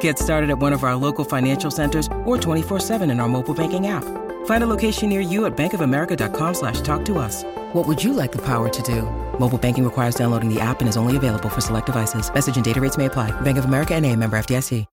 Get 0.00 0.18
started 0.18 0.50
at 0.50 0.58
one 0.58 0.74
of 0.74 0.84
our 0.84 0.96
local 0.96 1.24
financial 1.24 1.70
centers 1.70 2.06
or 2.26 2.36
24-7 2.36 3.10
in 3.10 3.20
our 3.20 3.28
mobile 3.28 3.54
banking 3.54 3.86
app. 3.86 4.04
Find 4.44 4.62
a 4.62 4.66
location 4.66 5.08
near 5.08 5.22
you 5.22 5.46
at 5.46 5.56
bankofamerica.com 5.56 6.54
slash 6.54 6.82
talk 6.82 7.06
to 7.06 7.18
us. 7.18 7.44
What 7.72 7.86
would 7.86 8.04
you 8.04 8.12
like 8.12 8.32
the 8.32 8.44
power 8.44 8.68
to 8.68 8.82
do? 8.82 9.02
Mobile 9.38 9.58
banking 9.58 9.84
requires 9.84 10.14
downloading 10.14 10.52
the 10.52 10.60
app 10.60 10.80
and 10.80 10.88
is 10.88 10.98
only 10.98 11.16
available 11.16 11.48
for 11.48 11.62
select 11.62 11.86
devices. 11.86 12.32
Message 12.32 12.56
and 12.56 12.64
data 12.64 12.80
rates 12.80 12.98
may 12.98 13.06
apply. 13.06 13.30
Bank 13.40 13.56
of 13.56 13.64
America 13.64 13.94
and 13.94 14.04
a 14.04 14.14
member 14.14 14.38
FDIC. 14.38 14.84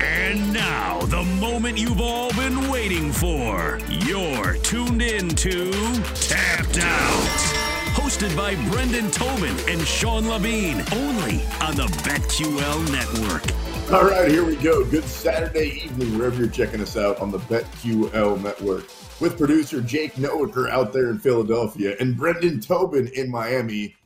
And 0.00 0.52
now, 0.52 1.00
the 1.06 1.24
moment 1.40 1.76
you've 1.76 2.00
all 2.00 2.32
been 2.34 2.68
waiting 2.68 3.10
for. 3.10 3.80
You're 3.88 4.54
tuned 4.62 5.02
in 5.02 5.28
to 5.30 5.72
Tapped 6.14 6.78
Out. 6.78 7.59
Hosted 7.94 8.34
by 8.36 8.54
Brendan 8.70 9.10
Tobin 9.10 9.54
and 9.68 9.80
Sean 9.86 10.28
Levine, 10.28 10.82
only 10.92 11.42
on 11.60 11.74
the 11.76 11.86
BetQL 12.04 12.90
network. 12.92 13.42
All 13.92 14.08
right, 14.08 14.30
here 14.30 14.44
we 14.44 14.56
go. 14.56 14.84
Good 14.84 15.04
Saturday 15.04 15.82
evening, 15.84 16.16
wherever 16.16 16.36
you're 16.36 16.48
checking 16.48 16.80
us 16.80 16.96
out 16.96 17.18
on 17.20 17.30
the 17.30 17.38
BetQL 17.40 18.40
network. 18.42 18.84
With 19.20 19.36
producer 19.36 19.80
Jake 19.80 20.14
Noecker 20.14 20.70
out 20.70 20.92
there 20.92 21.10
in 21.10 21.18
Philadelphia 21.18 21.96
and 22.00 22.16
Brendan 22.16 22.60
Tobin 22.60 23.08
in 23.08 23.30
Miami. 23.30 23.96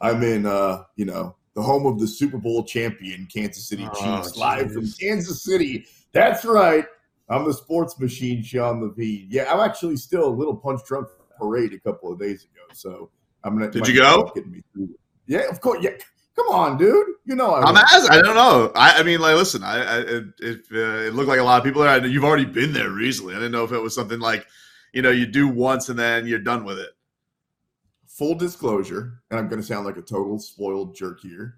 I'm 0.00 0.22
in, 0.22 0.46
uh, 0.46 0.84
you 0.96 1.04
know, 1.04 1.36
the 1.54 1.62
home 1.62 1.86
of 1.86 2.00
the 2.00 2.06
Super 2.08 2.38
Bowl 2.38 2.64
champion, 2.64 3.28
Kansas 3.32 3.68
City 3.68 3.86
Oh, 3.90 4.22
Chiefs, 4.22 4.36
live 4.36 4.72
from. 4.72 4.86
Kansas 5.00 5.42
City. 5.44 5.86
That's 6.12 6.44
right. 6.44 6.86
I'm 7.28 7.44
the 7.44 7.54
sports 7.54 7.98
machine, 8.00 8.42
Sean 8.42 8.82
Levine. 8.82 9.26
Yeah, 9.30 9.52
I'm 9.52 9.60
actually 9.60 9.96
still 9.96 10.26
a 10.26 10.34
little 10.34 10.56
punch 10.56 10.80
drunk 10.86 11.08
parade 11.38 11.72
a 11.72 11.78
couple 11.80 12.12
of 12.12 12.18
days 12.18 12.42
ago. 12.44 12.62
So 12.74 13.10
I'm 13.44 13.58
gonna. 13.58 13.70
Did 13.70 13.86
you 13.86 13.94
go? 13.94 14.34
Yeah, 15.26 15.48
of 15.50 15.60
course. 15.60 15.82
Yeah, 15.82 15.90
come 16.34 16.48
on, 16.48 16.78
dude. 16.78 17.06
You 17.24 17.36
know 17.36 17.50
I. 17.50 17.62
I'm 17.62 17.74
went. 17.74 17.86
as 17.92 18.08
I 18.10 18.20
don't 18.22 18.34
know. 18.34 18.72
I, 18.74 19.00
I 19.00 19.02
mean, 19.02 19.20
like, 19.20 19.36
listen, 19.36 19.62
I, 19.62 19.76
I 19.76 19.98
it, 19.98 20.24
it, 20.40 20.60
uh, 20.72 21.06
it 21.06 21.14
looked 21.14 21.28
like 21.28 21.38
a 21.40 21.44
lot 21.44 21.58
of 21.58 21.64
people 21.64 21.82
there. 21.82 22.06
You've 22.06 22.24
already 22.24 22.44
been 22.44 22.72
there 22.72 22.90
recently. 22.90 23.34
I 23.34 23.38
didn't 23.38 23.52
know 23.52 23.64
if 23.64 23.72
it 23.72 23.78
was 23.78 23.94
something 23.94 24.18
like, 24.18 24.46
you 24.92 25.02
know, 25.02 25.10
you 25.10 25.26
do 25.26 25.48
once 25.48 25.88
and 25.88 25.98
then 25.98 26.26
you're 26.26 26.38
done 26.38 26.64
with 26.64 26.78
it. 26.78 26.90
full 28.06 28.34
disclosure, 28.34 29.20
and 29.30 29.40
I'm 29.40 29.48
going 29.48 29.60
to 29.60 29.66
sound 29.66 29.86
like 29.86 29.96
a 29.96 30.02
total 30.02 30.38
spoiled 30.38 30.94
jerk 30.94 31.20
here. 31.20 31.56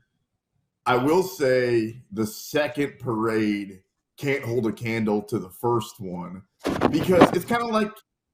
I 0.86 0.96
will 0.96 1.22
say 1.22 2.02
the 2.12 2.26
second 2.26 2.98
parade 2.98 3.82
can't 4.16 4.44
hold 4.44 4.66
a 4.66 4.72
candle 4.72 5.20
to 5.22 5.38
the 5.38 5.50
first 5.50 6.00
one 6.00 6.42
because 6.90 7.28
it's 7.32 7.44
kind 7.44 7.62
of 7.62 7.70
like 7.70 7.90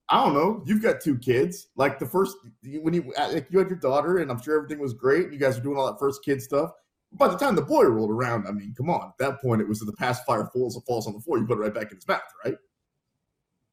I 0.08 0.24
don't 0.24 0.34
know. 0.34 0.62
You've 0.66 0.82
got 0.82 1.00
two 1.00 1.18
kids. 1.18 1.68
Like 1.76 1.98
the 1.98 2.06
first 2.06 2.36
when 2.62 2.92
you 2.94 3.12
like 3.16 3.46
you 3.50 3.58
had 3.58 3.68
your 3.68 3.78
daughter, 3.78 4.18
and 4.18 4.30
I'm 4.30 4.40
sure 4.42 4.56
everything 4.56 4.78
was 4.78 4.92
great. 4.92 5.24
And 5.24 5.32
you 5.32 5.38
guys 5.38 5.56
were 5.56 5.62
doing 5.62 5.78
all 5.78 5.86
that 5.86 5.98
first 5.98 6.24
kid 6.24 6.42
stuff. 6.42 6.70
By 7.12 7.28
the 7.28 7.36
time 7.36 7.54
the 7.56 7.62
boy 7.62 7.84
rolled 7.84 8.10
around, 8.10 8.46
I 8.46 8.52
mean, 8.52 8.74
come 8.76 8.90
on. 8.90 9.08
At 9.08 9.18
that 9.18 9.40
point, 9.40 9.60
it 9.60 9.68
was 9.68 9.80
the 9.80 9.92
pacifier 9.92 10.48
falls 10.52 10.80
falls 10.86 11.06
on 11.06 11.12
the 11.12 11.20
floor. 11.20 11.38
You 11.38 11.46
put 11.46 11.58
it 11.58 11.62
right 11.62 11.74
back 11.74 11.90
in 11.90 11.96
his 11.96 12.08
mouth, 12.08 12.20
right? 12.44 12.56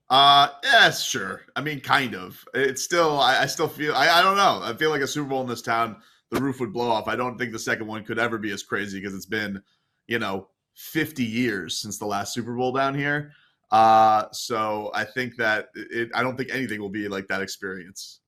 Uh, 0.09 0.47
yes, 0.63 1.03
sure. 1.03 1.41
I 1.55 1.61
mean, 1.61 1.81
kind 1.81 2.15
of. 2.15 2.43
It's 2.53 2.83
still, 2.83 3.19
I, 3.19 3.43
I 3.43 3.45
still 3.45 3.67
feel, 3.67 3.93
I, 3.93 4.09
I 4.09 4.21
don't 4.23 4.37
know. 4.37 4.59
I 4.63 4.73
feel 4.73 4.89
like 4.89 5.01
a 5.01 5.07
Super 5.07 5.29
Bowl 5.29 5.41
in 5.41 5.47
this 5.47 5.61
town, 5.61 5.97
the 6.31 6.41
roof 6.41 6.59
would 6.59 6.73
blow 6.73 6.89
off. 6.89 7.07
I 7.07 7.15
don't 7.15 7.37
think 7.37 7.51
the 7.51 7.59
second 7.59 7.87
one 7.87 8.03
could 8.03 8.17
ever 8.17 8.37
be 8.37 8.51
as 8.51 8.63
crazy 8.63 8.99
because 8.99 9.13
it's 9.13 9.27
been, 9.27 9.61
you 10.07 10.17
know, 10.17 10.47
50 10.73 11.23
years 11.23 11.77
since 11.77 11.99
the 11.99 12.05
last 12.05 12.33
Super 12.33 12.55
Bowl 12.55 12.71
down 12.71 12.95
here. 12.95 13.33
Uh, 13.71 14.25
so 14.31 14.91
I 14.93 15.03
think 15.03 15.35
that 15.37 15.69
it, 15.75 16.09
I 16.13 16.23
don't 16.23 16.35
think 16.35 16.49
anything 16.51 16.81
will 16.81 16.89
be 16.89 17.07
like 17.07 17.27
that 17.27 17.41
experience. 17.41 18.21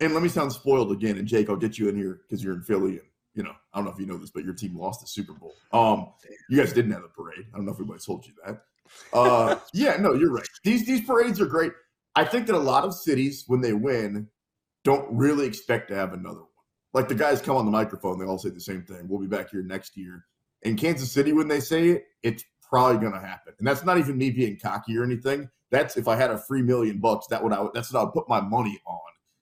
And 0.00 0.12
let 0.12 0.22
me 0.22 0.28
sound 0.28 0.52
spoiled 0.52 0.90
again. 0.90 1.16
And 1.16 1.26
Jake, 1.28 1.48
I'll 1.48 1.56
get 1.56 1.78
you 1.78 1.88
in 1.88 1.96
here 1.96 2.20
because 2.22 2.42
you're 2.42 2.54
in 2.54 2.62
Philly, 2.62 2.98
and 2.98 3.08
you 3.34 3.42
know 3.44 3.52
I 3.72 3.78
don't 3.78 3.84
know 3.84 3.92
if 3.92 4.00
you 4.00 4.06
know 4.06 4.16
this, 4.16 4.30
but 4.30 4.44
your 4.44 4.54
team 4.54 4.76
lost 4.76 5.00
the 5.00 5.06
Super 5.06 5.32
Bowl. 5.32 5.54
Um, 5.72 6.08
you 6.48 6.58
guys 6.58 6.72
didn't 6.72 6.90
have 6.90 7.04
a 7.04 7.08
parade. 7.08 7.46
I 7.52 7.56
don't 7.56 7.66
know 7.66 7.72
if 7.72 7.78
anybody 7.78 8.00
told 8.00 8.26
you 8.26 8.32
that. 8.44 8.62
Uh, 9.12 9.56
yeah, 9.72 9.96
no, 9.96 10.14
you're 10.14 10.32
right. 10.32 10.46
These 10.64 10.86
these 10.86 11.02
parades 11.02 11.40
are 11.40 11.46
great. 11.46 11.72
I 12.16 12.24
think 12.24 12.46
that 12.46 12.56
a 12.56 12.58
lot 12.58 12.84
of 12.84 12.94
cities, 12.94 13.44
when 13.46 13.60
they 13.60 13.72
win, 13.72 14.28
don't 14.84 15.06
really 15.10 15.46
expect 15.46 15.88
to 15.88 15.96
have 15.96 16.12
another 16.12 16.40
one. 16.40 16.48
Like 16.92 17.08
the 17.08 17.14
guys 17.14 17.40
come 17.40 17.56
on 17.56 17.64
the 17.64 17.72
microphone, 17.72 18.18
they 18.18 18.24
all 18.24 18.38
say 18.38 18.50
the 18.50 18.60
same 18.60 18.82
thing. 18.82 19.08
We'll 19.08 19.20
be 19.20 19.26
back 19.26 19.50
here 19.50 19.62
next 19.62 19.96
year. 19.96 20.24
In 20.62 20.76
Kansas 20.76 21.10
City, 21.10 21.32
when 21.32 21.48
they 21.48 21.60
say 21.60 21.88
it, 21.88 22.04
it's 22.22 22.44
probably 22.68 22.98
going 22.98 23.12
to 23.12 23.26
happen. 23.26 23.54
And 23.58 23.66
that's 23.66 23.84
not 23.84 23.98
even 23.98 24.16
me 24.16 24.30
being 24.30 24.58
cocky 24.58 24.96
or 24.96 25.04
anything. 25.04 25.48
That's 25.70 25.96
if 25.96 26.08
I 26.08 26.16
had 26.16 26.30
a 26.30 26.38
free 26.38 26.62
million 26.62 26.98
bucks, 26.98 27.26
that 27.28 27.42
would 27.42 27.52
I 27.52 27.60
would, 27.60 27.72
that's 27.74 27.92
what 27.92 28.00
I 28.00 28.04
would 28.04 28.12
put 28.12 28.28
my 28.28 28.40
money 28.40 28.78
on. 28.86 29.00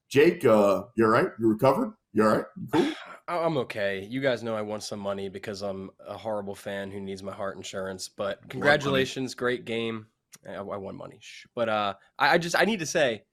Jake, 0.08 0.44
uh, 0.44 0.84
you 0.94 1.04
all 1.04 1.10
right? 1.10 1.28
You 1.38 1.48
recovered? 1.48 1.94
You 2.12 2.24
all 2.24 2.36
right? 2.36 2.44
Cool? 2.72 2.92
I'm 3.28 3.56
okay. 3.58 4.06
You 4.10 4.20
guys 4.20 4.42
know 4.42 4.54
I 4.54 4.62
want 4.62 4.82
some 4.82 4.98
money 4.98 5.28
because 5.28 5.62
I'm 5.62 5.90
a 6.06 6.16
horrible 6.16 6.54
fan 6.54 6.90
who 6.90 7.00
needs 7.00 7.22
my 7.22 7.32
heart 7.32 7.56
insurance. 7.56 8.08
But 8.08 8.46
congratulations, 8.48 9.34
great 9.34 9.64
game. 9.64 10.06
I, 10.48 10.54
I 10.54 10.60
won 10.62 10.96
money, 10.96 11.20
but 11.54 11.68
uh, 11.68 11.94
I, 12.18 12.34
I 12.34 12.38
just 12.38 12.58
I 12.58 12.64
need 12.64 12.80
to 12.80 12.86
say, 12.86 13.24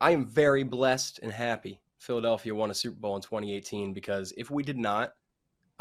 I 0.00 0.12
am 0.12 0.26
very 0.26 0.62
blessed 0.62 1.20
and 1.22 1.32
happy. 1.32 1.80
Philadelphia 1.98 2.54
won 2.54 2.70
a 2.70 2.74
Super 2.74 2.96
Bowl 2.96 3.14
in 3.16 3.22
2018 3.22 3.92
because 3.92 4.32
if 4.36 4.50
we 4.50 4.64
did 4.64 4.78
not, 4.78 5.12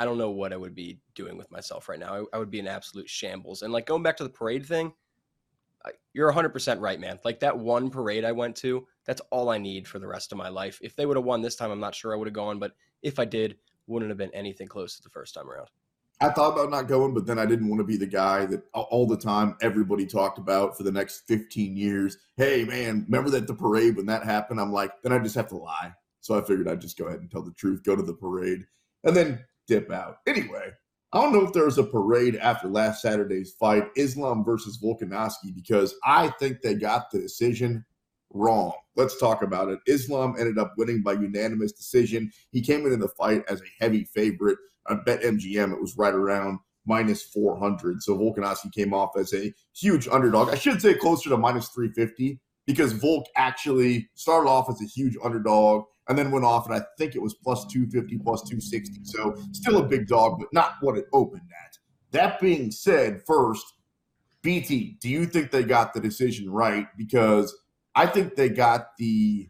I 0.01 0.05
don't 0.05 0.17
know 0.17 0.31
what 0.31 0.51
I 0.51 0.57
would 0.57 0.73
be 0.73 0.97
doing 1.13 1.37
with 1.37 1.51
myself 1.51 1.87
right 1.87 1.99
now. 1.99 2.15
I, 2.15 2.35
I 2.35 2.39
would 2.39 2.49
be 2.49 2.57
in 2.57 2.67
absolute 2.67 3.07
shambles. 3.07 3.61
And 3.61 3.71
like 3.71 3.85
going 3.85 4.01
back 4.01 4.17
to 4.17 4.23
the 4.23 4.31
parade 4.31 4.65
thing, 4.65 4.93
you're 6.11 6.33
100% 6.33 6.81
right, 6.81 6.99
man. 6.99 7.19
Like 7.23 7.39
that 7.41 7.59
one 7.59 7.91
parade 7.91 8.25
I 8.25 8.31
went 8.31 8.55
to, 8.57 8.87
that's 9.05 9.21
all 9.29 9.51
I 9.51 9.59
need 9.59 9.87
for 9.87 9.99
the 9.99 10.07
rest 10.07 10.31
of 10.31 10.39
my 10.39 10.49
life. 10.49 10.79
If 10.81 10.95
they 10.95 11.05
would 11.05 11.17
have 11.17 11.23
won 11.23 11.43
this 11.43 11.55
time, 11.55 11.69
I'm 11.69 11.79
not 11.79 11.93
sure 11.93 12.13
I 12.13 12.17
would 12.17 12.25
have 12.25 12.33
gone, 12.33 12.57
but 12.57 12.71
if 13.03 13.19
I 13.19 13.25
did, 13.25 13.57
wouldn't 13.85 14.09
have 14.09 14.17
been 14.17 14.33
anything 14.33 14.67
close 14.67 14.95
to 14.95 15.03
the 15.03 15.09
first 15.11 15.35
time 15.35 15.47
around. 15.47 15.67
I 16.19 16.29
thought 16.29 16.53
about 16.53 16.71
not 16.71 16.87
going, 16.87 17.13
but 17.13 17.27
then 17.27 17.37
I 17.37 17.45
didn't 17.45 17.69
want 17.69 17.81
to 17.81 17.85
be 17.85 17.97
the 17.97 18.07
guy 18.07 18.47
that 18.47 18.63
all 18.73 19.05
the 19.05 19.17
time 19.17 19.55
everybody 19.61 20.07
talked 20.07 20.39
about 20.39 20.75
for 20.75 20.81
the 20.81 20.91
next 20.91 21.27
15 21.27 21.77
years. 21.77 22.17
Hey, 22.37 22.63
man, 22.63 23.05
remember 23.07 23.29
that 23.29 23.45
the 23.45 23.53
parade 23.53 23.97
when 23.97 24.07
that 24.07 24.23
happened? 24.23 24.59
I'm 24.59 24.73
like, 24.73 24.99
then 25.03 25.13
I 25.13 25.19
just 25.19 25.35
have 25.35 25.49
to 25.49 25.57
lie. 25.57 25.93
So 26.21 26.35
I 26.35 26.41
figured 26.41 26.67
I'd 26.67 26.81
just 26.81 26.97
go 26.97 27.05
ahead 27.05 27.19
and 27.19 27.29
tell 27.29 27.43
the 27.43 27.53
truth, 27.53 27.83
go 27.83 27.95
to 27.95 28.01
the 28.01 28.15
parade, 28.15 28.65
and 29.03 29.15
then 29.15 29.43
dip 29.71 29.89
out. 29.89 30.17
Anyway, 30.27 30.69
I 31.13 31.21
don't 31.21 31.31
know 31.31 31.45
if 31.45 31.53
there 31.53 31.63
was 31.63 31.77
a 31.77 31.83
parade 31.83 32.35
after 32.35 32.67
last 32.67 33.01
Saturday's 33.01 33.51
fight, 33.57 33.85
Islam 33.95 34.43
versus 34.43 34.77
Volkanovski, 34.83 35.55
because 35.55 35.95
I 36.05 36.27
think 36.39 36.61
they 36.61 36.73
got 36.73 37.09
the 37.09 37.19
decision 37.19 37.85
wrong. 38.33 38.73
Let's 38.97 39.17
talk 39.17 39.41
about 39.41 39.69
it. 39.69 39.79
Islam 39.87 40.35
ended 40.37 40.57
up 40.57 40.73
winning 40.77 41.03
by 41.03 41.13
unanimous 41.13 41.71
decision. 41.71 42.31
He 42.51 42.61
came 42.61 42.83
into 42.83 42.97
the 42.97 43.07
fight 43.07 43.43
as 43.47 43.61
a 43.61 43.83
heavy 43.83 44.03
favorite. 44.03 44.57
I 44.87 44.95
BetMGM 44.95 45.71
it 45.71 45.81
was 45.81 45.97
right 45.97 46.13
around 46.13 46.59
minus 46.85 47.23
400. 47.23 48.03
So 48.03 48.17
Volkanovski 48.17 48.73
came 48.73 48.93
off 48.93 49.11
as 49.17 49.33
a 49.33 49.53
huge 49.73 50.07
underdog. 50.09 50.49
I 50.49 50.55
should 50.55 50.81
say 50.81 50.95
closer 50.95 51.29
to 51.29 51.37
minus 51.37 51.69
350 51.69 52.39
because 52.65 52.91
Volk 52.91 53.25
actually 53.37 54.09
started 54.15 54.49
off 54.49 54.69
as 54.69 54.81
a 54.81 54.85
huge 54.85 55.15
underdog 55.23 55.85
and 56.11 56.19
then 56.19 56.29
went 56.29 56.43
off, 56.43 56.65
and 56.65 56.75
I 56.75 56.81
think 56.97 57.15
it 57.15 57.21
was 57.21 57.33
plus 57.33 57.65
250, 57.67 58.17
plus 58.17 58.41
260. 58.41 58.99
So 59.03 59.33
still 59.53 59.77
a 59.77 59.87
big 59.87 60.07
dog, 60.07 60.39
but 60.39 60.49
not 60.51 60.73
what 60.81 60.97
it 60.97 61.05
opened 61.13 61.49
at. 61.65 61.77
That 62.11 62.37
being 62.41 62.69
said, 62.69 63.21
first, 63.25 63.65
BT, 64.41 64.97
do 64.99 65.07
you 65.07 65.25
think 65.25 65.51
they 65.51 65.63
got 65.63 65.93
the 65.93 66.01
decision 66.01 66.51
right? 66.51 66.85
Because 66.97 67.55
I 67.95 68.07
think 68.07 68.35
they 68.35 68.49
got 68.49 68.97
the 68.97 69.47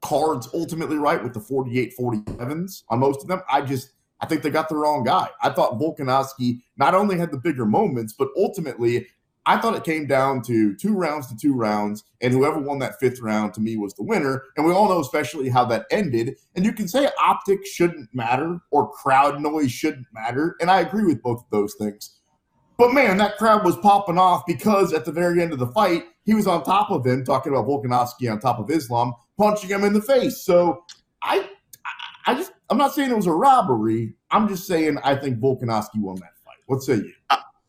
cards 0.00 0.48
ultimately 0.54 0.96
right 0.96 1.22
with 1.22 1.34
the 1.34 1.40
48 1.40 1.92
47s 2.00 2.84
on 2.88 3.00
most 3.00 3.20
of 3.20 3.28
them. 3.28 3.42
I 3.50 3.60
just, 3.60 3.90
I 4.22 4.26
think 4.26 4.42
they 4.42 4.48
got 4.48 4.70
the 4.70 4.76
wrong 4.76 5.04
guy. 5.04 5.28
I 5.42 5.50
thought 5.50 5.78
Volkanovski 5.78 6.62
not 6.78 6.94
only 6.94 7.18
had 7.18 7.32
the 7.32 7.38
bigger 7.38 7.66
moments, 7.66 8.14
but 8.18 8.28
ultimately, 8.34 9.08
I 9.48 9.56
thought 9.56 9.74
it 9.74 9.82
came 9.82 10.06
down 10.06 10.42
to 10.42 10.76
two 10.76 10.94
rounds 10.94 11.26
to 11.28 11.34
two 11.34 11.54
rounds, 11.54 12.04
and 12.20 12.34
whoever 12.34 12.58
won 12.58 12.80
that 12.80 13.00
fifth 13.00 13.22
round 13.22 13.54
to 13.54 13.62
me 13.62 13.78
was 13.78 13.94
the 13.94 14.02
winner. 14.02 14.42
And 14.58 14.66
we 14.66 14.74
all 14.74 14.90
know, 14.90 15.00
especially 15.00 15.48
how 15.48 15.64
that 15.64 15.86
ended. 15.90 16.36
And 16.54 16.66
you 16.66 16.72
can 16.74 16.86
say 16.86 17.08
optics 17.18 17.70
shouldn't 17.70 18.14
matter 18.14 18.58
or 18.70 18.92
crowd 18.92 19.40
noise 19.40 19.72
shouldn't 19.72 20.06
matter, 20.12 20.54
and 20.60 20.70
I 20.70 20.80
agree 20.80 21.06
with 21.06 21.22
both 21.22 21.38
of 21.38 21.50
those 21.50 21.74
things. 21.78 22.18
But 22.76 22.92
man, 22.92 23.16
that 23.16 23.38
crowd 23.38 23.64
was 23.64 23.78
popping 23.78 24.18
off 24.18 24.42
because 24.46 24.92
at 24.92 25.06
the 25.06 25.12
very 25.12 25.40
end 25.40 25.54
of 25.54 25.58
the 25.58 25.68
fight, 25.68 26.04
he 26.26 26.34
was 26.34 26.46
on 26.46 26.62
top 26.62 26.90
of 26.90 27.06
him, 27.06 27.24
talking 27.24 27.50
about 27.50 27.66
Volkanovski 27.66 28.30
on 28.30 28.40
top 28.40 28.58
of 28.58 28.70
Islam, 28.70 29.14
punching 29.38 29.70
him 29.70 29.82
in 29.82 29.94
the 29.94 30.02
face. 30.02 30.44
So 30.44 30.84
I, 31.22 31.48
I 32.26 32.34
just, 32.34 32.52
I'm 32.68 32.76
not 32.76 32.92
saying 32.92 33.10
it 33.10 33.16
was 33.16 33.26
a 33.26 33.32
robbery. 33.32 34.12
I'm 34.30 34.46
just 34.46 34.66
saying 34.66 34.98
I 35.02 35.14
think 35.16 35.40
Volkanovski 35.40 36.00
won 36.02 36.16
that 36.16 36.36
fight. 36.44 36.58
What 36.66 36.82
say 36.82 36.96
you? 36.96 37.14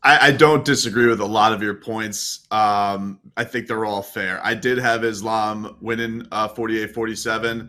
I 0.02 0.30
don't 0.32 0.64
disagree 0.64 1.06
with 1.06 1.20
a 1.20 1.26
lot 1.26 1.52
of 1.52 1.62
your 1.62 1.74
points. 1.74 2.46
Um, 2.50 3.20
I 3.36 3.44
think 3.44 3.66
they're 3.66 3.84
all 3.84 4.00
fair. 4.02 4.40
I 4.42 4.54
did 4.54 4.78
have 4.78 5.04
Islam 5.04 5.76
winning 5.82 6.26
uh, 6.32 6.48
48 6.48 6.94
47, 6.94 7.68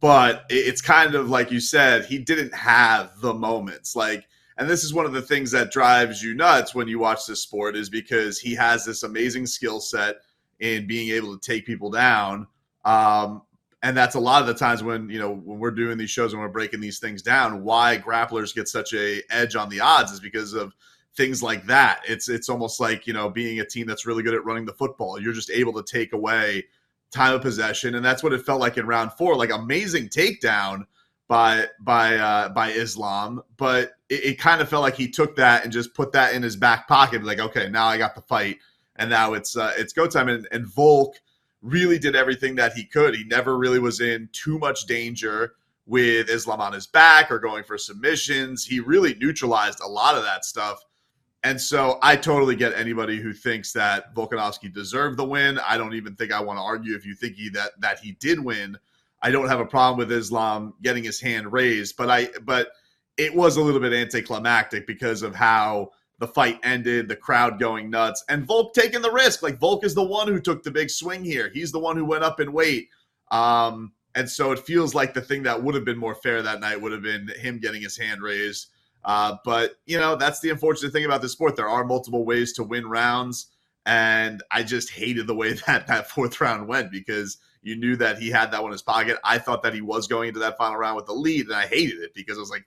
but 0.00 0.44
it's 0.50 0.82
kind 0.82 1.14
of 1.14 1.30
like 1.30 1.50
you 1.50 1.60
said, 1.60 2.04
he 2.04 2.18
didn't 2.18 2.54
have 2.54 3.18
the 3.20 3.32
moments. 3.32 3.96
Like, 3.96 4.26
and 4.58 4.68
this 4.68 4.84
is 4.84 4.92
one 4.92 5.06
of 5.06 5.12
the 5.12 5.22
things 5.22 5.50
that 5.52 5.70
drives 5.70 6.22
you 6.22 6.34
nuts 6.34 6.74
when 6.74 6.88
you 6.88 6.98
watch 6.98 7.26
this 7.26 7.40
sport 7.40 7.74
is 7.74 7.88
because 7.88 8.38
he 8.38 8.54
has 8.54 8.84
this 8.84 9.02
amazing 9.02 9.46
skill 9.46 9.80
set 9.80 10.16
in 10.60 10.86
being 10.86 11.08
able 11.08 11.36
to 11.36 11.40
take 11.40 11.64
people 11.64 11.90
down. 11.90 12.46
Um, 12.84 13.42
and 13.82 13.96
that's 13.96 14.14
a 14.14 14.20
lot 14.20 14.42
of 14.42 14.46
the 14.46 14.54
times 14.54 14.82
when 14.82 15.08
you 15.08 15.18
know 15.18 15.32
when 15.32 15.58
we're 15.58 15.70
doing 15.70 15.96
these 15.96 16.10
shows 16.10 16.34
and 16.34 16.42
we're 16.42 16.48
breaking 16.48 16.80
these 16.80 16.98
things 16.98 17.22
down. 17.22 17.64
Why 17.64 17.96
grapplers 17.96 18.54
get 18.54 18.68
such 18.68 18.92
a 18.92 19.22
edge 19.30 19.56
on 19.56 19.70
the 19.70 19.80
odds 19.80 20.12
is 20.12 20.20
because 20.20 20.52
of 20.52 20.74
things 21.16 21.42
like 21.42 21.66
that. 21.66 22.02
It's 22.08 22.28
it's 22.28 22.48
almost 22.48 22.80
like 22.80 23.06
you 23.06 23.12
know 23.12 23.28
being 23.28 23.60
a 23.60 23.66
team 23.66 23.86
that's 23.86 24.06
really 24.06 24.22
good 24.22 24.34
at 24.34 24.44
running 24.44 24.64
the 24.64 24.72
football. 24.72 25.20
You're 25.20 25.32
just 25.32 25.50
able 25.50 25.72
to 25.74 25.82
take 25.82 26.12
away 26.12 26.64
time 27.10 27.34
of 27.34 27.42
possession, 27.42 27.94
and 27.94 28.04
that's 28.04 28.22
what 28.22 28.32
it 28.32 28.44
felt 28.44 28.60
like 28.60 28.78
in 28.78 28.86
round 28.86 29.12
four. 29.12 29.36
Like 29.36 29.50
amazing 29.50 30.08
takedown 30.08 30.86
by 31.28 31.66
by 31.80 32.16
uh, 32.16 32.48
by 32.50 32.70
Islam, 32.70 33.42
but 33.56 33.92
it, 34.08 34.24
it 34.24 34.38
kind 34.38 34.60
of 34.60 34.68
felt 34.68 34.82
like 34.82 34.96
he 34.96 35.08
took 35.08 35.36
that 35.36 35.64
and 35.64 35.72
just 35.72 35.94
put 35.94 36.12
that 36.12 36.34
in 36.34 36.42
his 36.42 36.56
back 36.56 36.88
pocket. 36.88 37.24
Like, 37.24 37.40
okay, 37.40 37.68
now 37.68 37.86
I 37.86 37.98
got 37.98 38.14
the 38.14 38.22
fight, 38.22 38.58
and 38.96 39.08
now 39.10 39.34
it's 39.34 39.56
uh, 39.56 39.72
it's 39.76 39.92
go 39.92 40.06
time. 40.06 40.28
And, 40.28 40.46
and 40.52 40.66
Volk 40.66 41.16
really 41.62 41.98
did 41.98 42.16
everything 42.16 42.56
that 42.56 42.72
he 42.72 42.84
could. 42.84 43.14
He 43.14 43.24
never 43.24 43.56
really 43.56 43.78
was 43.78 44.00
in 44.00 44.28
too 44.32 44.58
much 44.58 44.86
danger 44.86 45.54
with 45.86 46.28
Islam 46.28 46.60
on 46.60 46.72
his 46.72 46.86
back 46.86 47.30
or 47.30 47.38
going 47.38 47.64
for 47.64 47.78
submissions. 47.78 48.64
He 48.64 48.80
really 48.80 49.14
neutralized 49.14 49.80
a 49.80 49.88
lot 49.88 50.16
of 50.16 50.22
that 50.24 50.44
stuff. 50.44 50.84
And 51.44 51.60
so 51.60 51.98
I 52.02 52.16
totally 52.16 52.54
get 52.54 52.72
anybody 52.74 53.20
who 53.20 53.32
thinks 53.32 53.72
that 53.72 54.14
Volkanovski 54.14 54.72
deserved 54.72 55.18
the 55.18 55.24
win. 55.24 55.58
I 55.58 55.76
don't 55.76 55.94
even 55.94 56.14
think 56.14 56.32
I 56.32 56.40
want 56.40 56.58
to 56.58 56.62
argue 56.62 56.94
if 56.94 57.04
you 57.04 57.14
think 57.14 57.34
he 57.34 57.48
that 57.50 57.72
that 57.80 57.98
he 57.98 58.12
did 58.12 58.38
win. 58.38 58.78
I 59.20 59.30
don't 59.30 59.48
have 59.48 59.60
a 59.60 59.66
problem 59.66 59.98
with 59.98 60.12
Islam 60.12 60.74
getting 60.82 61.04
his 61.04 61.20
hand 61.20 61.52
raised, 61.52 61.96
but 61.96 62.10
I 62.10 62.28
but 62.44 62.72
it 63.16 63.34
was 63.34 63.56
a 63.56 63.60
little 63.60 63.80
bit 63.80 63.92
anticlimactic 63.92 64.86
because 64.86 65.22
of 65.22 65.34
how 65.34 65.90
the 66.18 66.28
fight 66.28 66.60
ended, 66.62 67.08
the 67.08 67.16
crowd 67.16 67.58
going 67.58 67.90
nuts, 67.90 68.24
and 68.28 68.46
Volk 68.46 68.74
taking 68.74 69.02
the 69.02 69.10
risk. 69.10 69.42
Like 69.42 69.58
Volk 69.58 69.84
is 69.84 69.94
the 69.94 70.04
one 70.04 70.28
who 70.28 70.40
took 70.40 70.62
the 70.62 70.70
big 70.70 70.90
swing 70.90 71.24
here. 71.24 71.50
He's 71.52 71.72
the 71.72 71.80
one 71.80 71.96
who 71.96 72.04
went 72.04 72.22
up 72.22 72.38
in 72.38 72.52
weight. 72.52 72.88
Um, 73.32 73.92
and 74.14 74.28
so 74.28 74.52
it 74.52 74.60
feels 74.60 74.94
like 74.94 75.14
the 75.14 75.20
thing 75.20 75.42
that 75.44 75.62
would 75.62 75.74
have 75.74 75.84
been 75.84 75.98
more 75.98 76.14
fair 76.14 76.42
that 76.42 76.60
night 76.60 76.80
would 76.80 76.92
have 76.92 77.02
been 77.02 77.28
him 77.40 77.58
getting 77.58 77.82
his 77.82 77.96
hand 77.96 78.22
raised. 78.22 78.68
Uh, 79.04 79.36
but 79.44 79.76
you 79.86 79.98
know, 79.98 80.16
that's 80.16 80.40
the 80.40 80.50
unfortunate 80.50 80.92
thing 80.92 81.04
about 81.04 81.22
the 81.22 81.28
sport. 81.28 81.56
There 81.56 81.68
are 81.68 81.84
multiple 81.84 82.24
ways 82.24 82.52
to 82.54 82.62
win 82.62 82.86
rounds, 82.86 83.48
and 83.86 84.42
I 84.50 84.62
just 84.62 84.90
hated 84.90 85.26
the 85.26 85.34
way 85.34 85.52
that 85.66 85.86
that 85.86 86.10
fourth 86.10 86.40
round 86.40 86.68
went 86.68 86.90
because 86.90 87.38
you 87.62 87.76
knew 87.76 87.96
that 87.96 88.18
he 88.18 88.30
had 88.30 88.50
that 88.50 88.62
one 88.62 88.70
in 88.70 88.74
his 88.74 88.82
pocket. 88.82 89.18
I 89.24 89.38
thought 89.38 89.62
that 89.62 89.74
he 89.74 89.80
was 89.80 90.08
going 90.08 90.28
into 90.28 90.40
that 90.40 90.58
final 90.58 90.76
round 90.76 90.96
with 90.96 91.06
the 91.06 91.12
lead, 91.12 91.46
and 91.46 91.54
I 91.54 91.66
hated 91.66 91.98
it 92.00 92.14
because 92.14 92.36
I 92.36 92.40
was 92.40 92.50
like, 92.50 92.66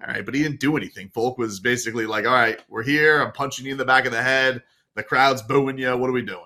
all 0.00 0.12
right, 0.12 0.24
but 0.24 0.34
he 0.34 0.42
didn't 0.42 0.60
do 0.60 0.76
anything. 0.76 1.10
Volk 1.14 1.38
was 1.38 1.58
basically 1.58 2.06
like, 2.06 2.26
all 2.26 2.32
right, 2.32 2.60
we're 2.68 2.82
here. 2.82 3.20
I'm 3.20 3.32
punching 3.32 3.64
you 3.64 3.72
in 3.72 3.78
the 3.78 3.84
back 3.84 4.04
of 4.04 4.12
the 4.12 4.22
head. 4.22 4.62
The 4.94 5.02
crowd's 5.02 5.42
booing 5.42 5.78
you. 5.78 5.96
What 5.96 6.10
are 6.10 6.12
we 6.12 6.22
doing? 6.22 6.40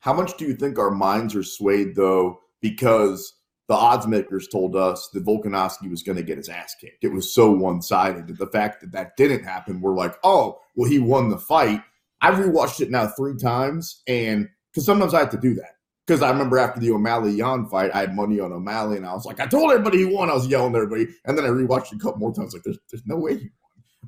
How 0.00 0.12
much 0.12 0.36
do 0.36 0.44
you 0.44 0.54
think 0.54 0.78
our 0.78 0.90
minds 0.90 1.34
are 1.34 1.42
swayed, 1.42 1.96
though, 1.96 2.40
because 2.60 3.34
the 3.68 3.74
odds 3.74 4.06
makers 4.06 4.48
told 4.48 4.76
us 4.76 5.08
that 5.12 5.24
Volkanovski 5.24 5.90
was 5.90 6.02
going 6.02 6.16
to 6.16 6.22
get 6.22 6.38
his 6.38 6.48
ass 6.48 6.74
kicked? 6.80 7.04
It 7.04 7.12
was 7.12 7.32
so 7.32 7.50
one 7.50 7.82
sided 7.82 8.28
that 8.28 8.38
the 8.38 8.46
fact 8.46 8.80
that 8.80 8.92
that 8.92 9.16
didn't 9.16 9.44
happen, 9.44 9.80
we're 9.80 9.94
like, 9.94 10.16
oh, 10.22 10.60
well, 10.74 10.88
he 10.88 10.98
won 10.98 11.28
the 11.28 11.38
fight. 11.38 11.82
I've 12.20 12.36
rewatched 12.36 12.80
it 12.80 12.90
now 12.90 13.08
three 13.08 13.36
times, 13.36 14.02
and 14.06 14.48
because 14.72 14.86
sometimes 14.86 15.14
I 15.14 15.20
have 15.20 15.30
to 15.30 15.38
do 15.38 15.54
that 15.54 15.76
because 16.06 16.22
I 16.22 16.30
remember 16.30 16.58
after 16.58 16.80
the 16.80 16.92
O'Malley 16.92 17.32
Yan 17.32 17.66
fight, 17.66 17.90
I 17.92 18.00
had 18.00 18.14
money 18.14 18.38
on 18.38 18.52
O'Malley, 18.52 18.96
and 18.96 19.06
I 19.06 19.12
was 19.12 19.26
like, 19.26 19.40
I 19.40 19.46
told 19.46 19.72
everybody 19.72 19.98
he 19.98 20.04
won. 20.04 20.30
I 20.30 20.34
was 20.34 20.46
yelling 20.46 20.74
at 20.74 20.82
everybody, 20.82 21.08
and 21.24 21.36
then 21.36 21.44
I 21.44 21.48
rewatched 21.48 21.92
it 21.92 21.96
a 21.96 21.98
couple 21.98 22.20
more 22.20 22.32
times. 22.32 22.54
Like, 22.54 22.62
there's, 22.62 22.78
there's 22.90 23.06
no 23.06 23.16
way 23.16 23.38
he 23.38 23.50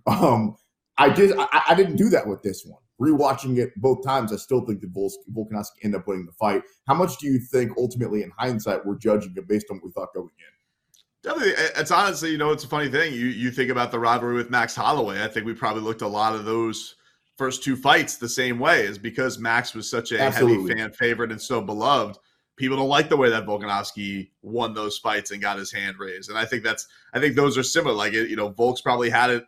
won. 0.06 0.24
Um, 0.24 0.56
I 0.96 1.10
did. 1.10 1.36
I, 1.36 1.62
I, 1.68 1.74
didn't 1.74 1.96
do 1.96 2.08
that 2.10 2.26
with 2.26 2.42
this 2.42 2.64
one. 2.64 2.80
Rewatching 3.00 3.58
it 3.58 3.70
both 3.76 4.04
times, 4.04 4.32
I 4.32 4.36
still 4.36 4.64
think 4.66 4.80
that 4.80 4.90
Vol- 4.90 5.12
Volkanovski 5.32 5.84
ended 5.84 6.00
up 6.00 6.06
winning 6.06 6.26
the 6.26 6.32
fight. 6.32 6.62
How 6.86 6.94
much 6.94 7.18
do 7.18 7.26
you 7.26 7.38
think, 7.38 7.72
ultimately, 7.78 8.22
in 8.22 8.32
hindsight, 8.36 8.84
we're 8.84 8.96
judging 8.96 9.34
it 9.36 9.46
based 9.46 9.66
on 9.70 9.76
what 9.76 9.84
we 9.84 9.92
thought 9.92 10.14
going 10.14 10.28
in? 10.38 11.22
Definitely, 11.22 11.52
it's 11.76 11.90
honestly, 11.90 12.30
you 12.30 12.38
know, 12.38 12.50
it's 12.50 12.64
a 12.64 12.68
funny 12.68 12.88
thing. 12.88 13.12
You 13.12 13.26
you 13.26 13.50
think 13.50 13.70
about 13.70 13.90
the 13.90 13.98
rivalry 13.98 14.34
with 14.34 14.50
Max 14.50 14.74
Holloway. 14.74 15.22
I 15.22 15.28
think 15.28 15.46
we 15.46 15.54
probably 15.54 15.82
looked 15.82 16.02
a 16.02 16.08
lot 16.08 16.34
of 16.34 16.44
those 16.44 16.96
first 17.36 17.62
two 17.62 17.76
fights 17.76 18.16
the 18.16 18.28
same 18.28 18.58
way, 18.58 18.82
is 18.82 18.98
because 18.98 19.38
Max 19.38 19.74
was 19.74 19.90
such 19.90 20.12
a 20.12 20.20
Absolutely. 20.20 20.70
heavy 20.70 20.80
fan 20.80 20.92
favorite 20.92 21.30
and 21.30 21.40
so 21.40 21.60
beloved 21.60 22.18
people 22.58 22.76
don't 22.76 22.88
like 22.88 23.08
the 23.08 23.16
way 23.16 23.30
that 23.30 23.46
Volkanovski 23.46 24.30
won 24.42 24.74
those 24.74 24.98
fights 24.98 25.30
and 25.30 25.40
got 25.40 25.58
his 25.58 25.72
hand 25.72 25.96
raised. 25.98 26.28
And 26.28 26.38
I 26.38 26.44
think 26.44 26.64
that's 26.64 26.86
I 27.14 27.20
think 27.20 27.36
those 27.36 27.56
are 27.56 27.62
similar. 27.62 27.94
Like 27.94 28.12
it, 28.12 28.28
you 28.28 28.36
know, 28.36 28.50
Volk's 28.50 28.82
probably 28.82 29.08
had 29.08 29.30
it 29.30 29.44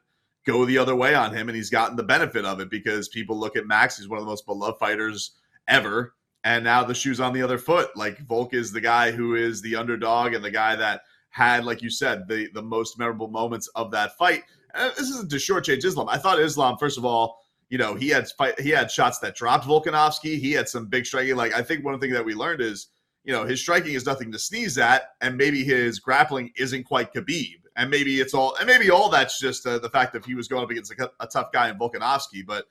go 0.46 0.64
the 0.64 0.78
other 0.78 0.96
way 0.96 1.14
on 1.14 1.34
him, 1.34 1.48
and 1.48 1.56
he's 1.56 1.70
gotten 1.70 1.96
the 1.96 2.02
benefit 2.02 2.44
of 2.44 2.60
it 2.60 2.70
because 2.70 3.08
people 3.08 3.38
look 3.38 3.56
at 3.56 3.66
Max. 3.66 3.96
He's 3.96 4.08
one 4.08 4.18
of 4.18 4.24
the 4.24 4.30
most 4.30 4.46
beloved 4.46 4.78
fighters 4.78 5.32
ever, 5.68 6.14
and 6.44 6.64
now 6.64 6.84
the 6.84 6.94
shoe's 6.94 7.20
on 7.20 7.32
the 7.32 7.42
other 7.42 7.58
foot. 7.58 7.96
Like 7.96 8.18
Volk 8.20 8.54
is 8.54 8.72
the 8.72 8.80
guy 8.80 9.10
who 9.10 9.34
is 9.34 9.60
the 9.62 9.76
underdog 9.76 10.34
and 10.34 10.44
the 10.44 10.50
guy 10.50 10.76
that 10.76 11.02
had, 11.30 11.64
like 11.64 11.82
you 11.82 11.90
said, 11.90 12.26
the 12.28 12.48
the 12.54 12.62
most 12.62 12.98
memorable 12.98 13.28
moments 13.28 13.68
of 13.74 13.90
that 13.92 14.16
fight. 14.16 14.42
And 14.74 14.92
this 14.92 15.08
isn't 15.10 15.30
to 15.30 15.36
shortchange 15.36 15.84
Islam. 15.84 16.08
I 16.08 16.18
thought 16.18 16.40
Islam, 16.40 16.76
first 16.78 16.98
of 16.98 17.04
all. 17.04 17.38
You 17.68 17.78
know, 17.78 17.94
he 17.94 18.08
had 18.08 18.28
fight, 18.36 18.58
he 18.58 18.70
had 18.70 18.90
shots 18.90 19.20
that 19.20 19.36
dropped 19.36 19.64
Volkanovski. 19.64 20.40
He 20.40 20.50
had 20.50 20.68
some 20.68 20.86
big 20.86 21.06
striking. 21.06 21.36
Like 21.36 21.54
I 21.54 21.62
think 21.62 21.84
one 21.84 22.00
thing 22.00 22.12
that 22.14 22.24
we 22.24 22.34
learned 22.34 22.60
is 22.60 22.88
you 23.24 23.32
know, 23.32 23.44
his 23.44 23.60
striking 23.60 23.94
is 23.94 24.06
nothing 24.06 24.32
to 24.32 24.38
sneeze 24.38 24.78
at, 24.78 25.10
and 25.20 25.36
maybe 25.36 25.62
his 25.62 25.98
grappling 25.98 26.50
isn't 26.56 26.84
quite 26.84 27.12
Khabib, 27.12 27.60
and 27.80 27.88
maybe 27.88 28.20
it's 28.20 28.34
all, 28.34 28.54
and 28.56 28.66
maybe 28.66 28.90
all 28.90 29.08
that's 29.08 29.40
just 29.40 29.66
uh, 29.66 29.78
the 29.78 29.88
fact 29.88 30.12
that 30.12 30.24
he 30.26 30.34
was 30.34 30.48
going 30.48 30.62
up 30.62 30.70
against 30.70 30.92
a, 30.92 31.10
a 31.18 31.26
tough 31.26 31.50
guy 31.50 31.70
in 31.70 31.78
Volkanovski. 31.78 32.44
But 32.46 32.66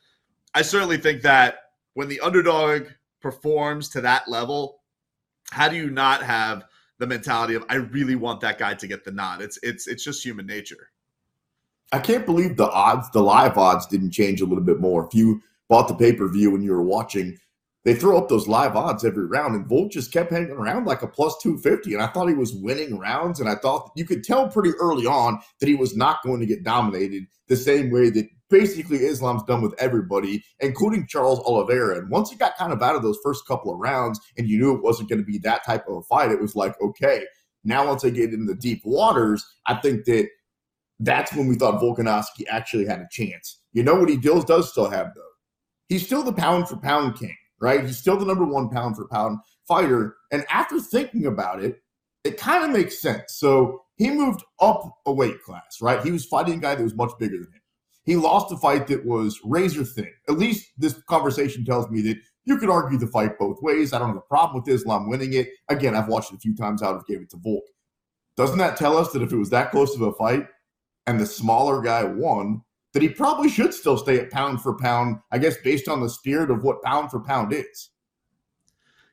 I 0.54 0.62
certainly 0.62 0.98
think 0.98 1.24
that 1.24 1.56
when 1.96 2.08
the 2.08 2.20
underdog 2.20 2.84
performs 3.20 3.90
to 3.90 4.02
that 4.02 4.28
level, 4.28 4.82
how 5.50 5.68
do 5.68 5.76
you 5.76 5.90
not 5.90 6.22
have 6.22 6.64
the 7.00 7.08
mentality 7.08 7.56
of 7.56 7.66
I 7.70 7.76
really 7.76 8.14
want 8.14 8.40
that 8.42 8.60
guy 8.60 8.76
to 8.76 8.88
get 8.88 9.04
the 9.04 9.12
nod? 9.12 9.42
It's 9.42 9.58
it's 9.64 9.88
it's 9.88 10.04
just 10.04 10.24
human 10.24 10.46
nature. 10.46 10.92
I 11.92 11.98
can't 11.98 12.28
believe 12.28 12.56
the 12.56 12.70
odds, 12.70 13.10
the 13.10 13.24
live 13.24 13.58
odds 13.58 13.88
didn't 13.88 14.12
change 14.12 14.42
a 14.42 14.46
little 14.46 14.64
bit 14.64 14.80
more. 14.80 15.08
If 15.08 15.16
you 15.16 15.42
bought 15.70 15.88
the 15.88 15.96
pay 15.96 16.14
per 16.14 16.28
view 16.28 16.54
and 16.54 16.64
you 16.64 16.72
were 16.72 16.84
watching 16.84 17.40
they 17.90 17.96
throw 17.96 18.20
up 18.20 18.30
those 18.30 18.48
live 18.48 18.76
odds 18.76 19.04
every 19.04 19.26
round, 19.26 19.56
and 19.56 19.68
Volk 19.68 19.92
just 19.92 20.14
kept 20.14 20.32
hanging 20.32 20.52
around 20.52 20.86
like 20.86 21.02
a 21.02 21.08
plus 21.08 21.36
250. 21.42 21.96
And 21.96 22.04
I 22.04 22.06
thought 22.06 22.28
he 22.28 22.36
was 22.36 22.54
winning 22.54 23.00
rounds, 23.00 23.40
and 23.40 23.50
I 23.50 23.56
thought 23.56 23.90
you 23.96 24.06
could 24.06 24.24
tell 24.24 24.48
pretty 24.48 24.74
early 24.80 25.08
on 25.08 25.40
that 25.60 25.68
he 25.68 25.74
was 25.74 25.98
not 25.98 26.22
going 26.22 26.40
to 26.40 26.46
get 26.46 26.64
dominated 26.64 27.24
the 27.48 27.56
same 27.56 27.90
way 27.90 28.12
that 28.12 28.28
basically 28.52 29.00
Islam's 29.00 29.42
done 29.42 29.64
with 29.64 29.74
everybody, 29.80 30.44
including 30.60 31.08
Charles 31.08 31.40
Oliveira. 31.40 31.98
And 31.98 32.12
once 32.12 32.30
he 32.30 32.38
got 32.38 32.58
kind 32.58 32.72
of 32.72 32.84
out 32.84 32.96
of 32.96 33.02
those 33.02 33.18
first 33.24 33.48
couple 33.48 33.74
of 33.74 33.80
rounds, 33.80 34.20
and 34.38 34.48
you 34.48 34.60
knew 34.60 34.76
it 34.76 34.84
wasn't 34.84 35.10
going 35.10 35.18
to 35.18 35.26
be 35.26 35.40
that 35.40 35.66
type 35.66 35.88
of 35.88 35.98
a 35.98 36.02
fight, 36.04 36.30
it 36.30 36.40
was 36.40 36.56
like, 36.56 36.80
okay, 36.84 37.24
now 37.64 37.88
once 37.88 38.04
they 38.04 38.12
get 38.12 38.32
into 38.32 38.54
the 38.54 38.60
deep 38.60 38.84
waters, 38.86 39.44
I 39.66 39.74
think 39.74 40.06
that 40.06 40.30
that's 41.00 41.34
when 41.34 41.48
we 41.48 41.56
thought 41.56 41.82
Volkanovski 41.82 42.44
actually 42.52 42.86
had 42.86 43.00
a 43.00 43.08
chance. 43.10 43.64
You 43.74 43.82
know 43.82 43.96
what 43.96 44.10
he 44.10 44.18
does, 44.18 44.46
does 44.46 44.70
still 44.70 44.92
have, 44.92 45.08
though? 45.16 45.22
He's 45.88 46.06
still 46.06 46.22
the 46.22 46.34
pound 46.34 46.70
for 46.70 46.78
pound 46.78 47.18
king 47.18 47.36
right? 47.62 47.86
He's 47.86 47.98
still 47.98 48.18
the 48.18 48.26
number 48.26 48.46
one 48.46 48.70
pound 48.70 48.96
for 48.96 49.08
pound 49.08 49.40
fighter. 49.68 50.16
And 50.32 50.46
after 50.50 50.80
thinking 50.80 51.26
about 51.26 51.64
it, 51.64 51.82
it 52.24 52.38
kind 52.38 52.64
of 52.64 52.72
makes 52.72 53.02
sense. 53.02 53.36
So 53.36 53.82
he 53.96 54.10
moved 54.10 54.44
up 54.60 54.98
a 55.06 55.14
weight 55.14 55.42
class, 55.44 55.78
right? 55.82 56.04
He 56.04 56.12
was 56.12 56.26
fighting 56.26 56.56
a 56.56 56.62
guy 56.62 56.76
that 56.76 56.84
was 56.84 56.96
much 56.96 57.12
bigger 57.20 57.38
than 57.38 57.44
him. 57.44 57.62
He 58.04 58.16
lost 58.16 58.52
a 58.52 58.58
fight 58.58 58.88
that 58.88 59.06
was 59.06 59.40
razor 59.44 59.84
thin. 59.84 60.12
At 60.28 60.38
least 60.38 60.68
this 60.78 61.00
conversation 61.10 61.64
tells 61.64 61.90
me 61.90 62.02
that 62.02 62.18
you 62.46 62.58
could 62.58 62.70
argue 62.70 62.98
the 62.98 63.08
fight 63.08 63.38
both 63.38 63.62
ways. 63.62 63.94
I 63.94 64.00
don't 64.00 64.08
have 64.08 64.18
a 64.18 64.22
problem 64.22 64.62
with 64.62 64.74
Islam 64.74 65.10
winning 65.10 65.34
it. 65.34 65.50
Again, 65.70 65.96
I've 65.96 66.08
watched 66.08 66.32
it 66.32 66.38
a 66.38 66.40
few 66.40 66.56
times 66.56 66.82
out 66.82 66.96
of 66.96 67.06
gave 67.06 67.22
it 67.22 67.30
to 67.32 67.38
Volk. 67.38 67.64
Doesn't 68.36 68.58
that 68.58 68.78
tell 68.78 68.98
us 68.98 69.12
that 69.12 69.22
if 69.22 69.32
it 69.32 69.38
was 69.38 69.50
that 69.52 69.72
close 69.72 69.94
of 69.96 70.02
a 70.02 70.14
fight 70.14 70.48
and 71.06 71.20
the 71.20 71.26
smaller 71.26 71.82
guy 71.82 72.04
won, 72.04 72.62
that 72.94 73.02
he 73.02 73.10
probably 73.10 73.50
should 73.50 73.74
still 73.74 73.98
stay 73.98 74.20
at 74.20 74.32
pound 74.32 74.62
for 74.62 74.76
pound, 74.76 75.20
I 75.32 75.38
guess, 75.38 75.58
based 75.58 75.88
on 75.88 76.02
the 76.02 76.10
spirit 76.10 76.50
of 76.50 76.64
what 76.64 76.82
pound 76.82 77.12
for 77.12 77.20
pound 77.20 77.54
is. 77.54 77.90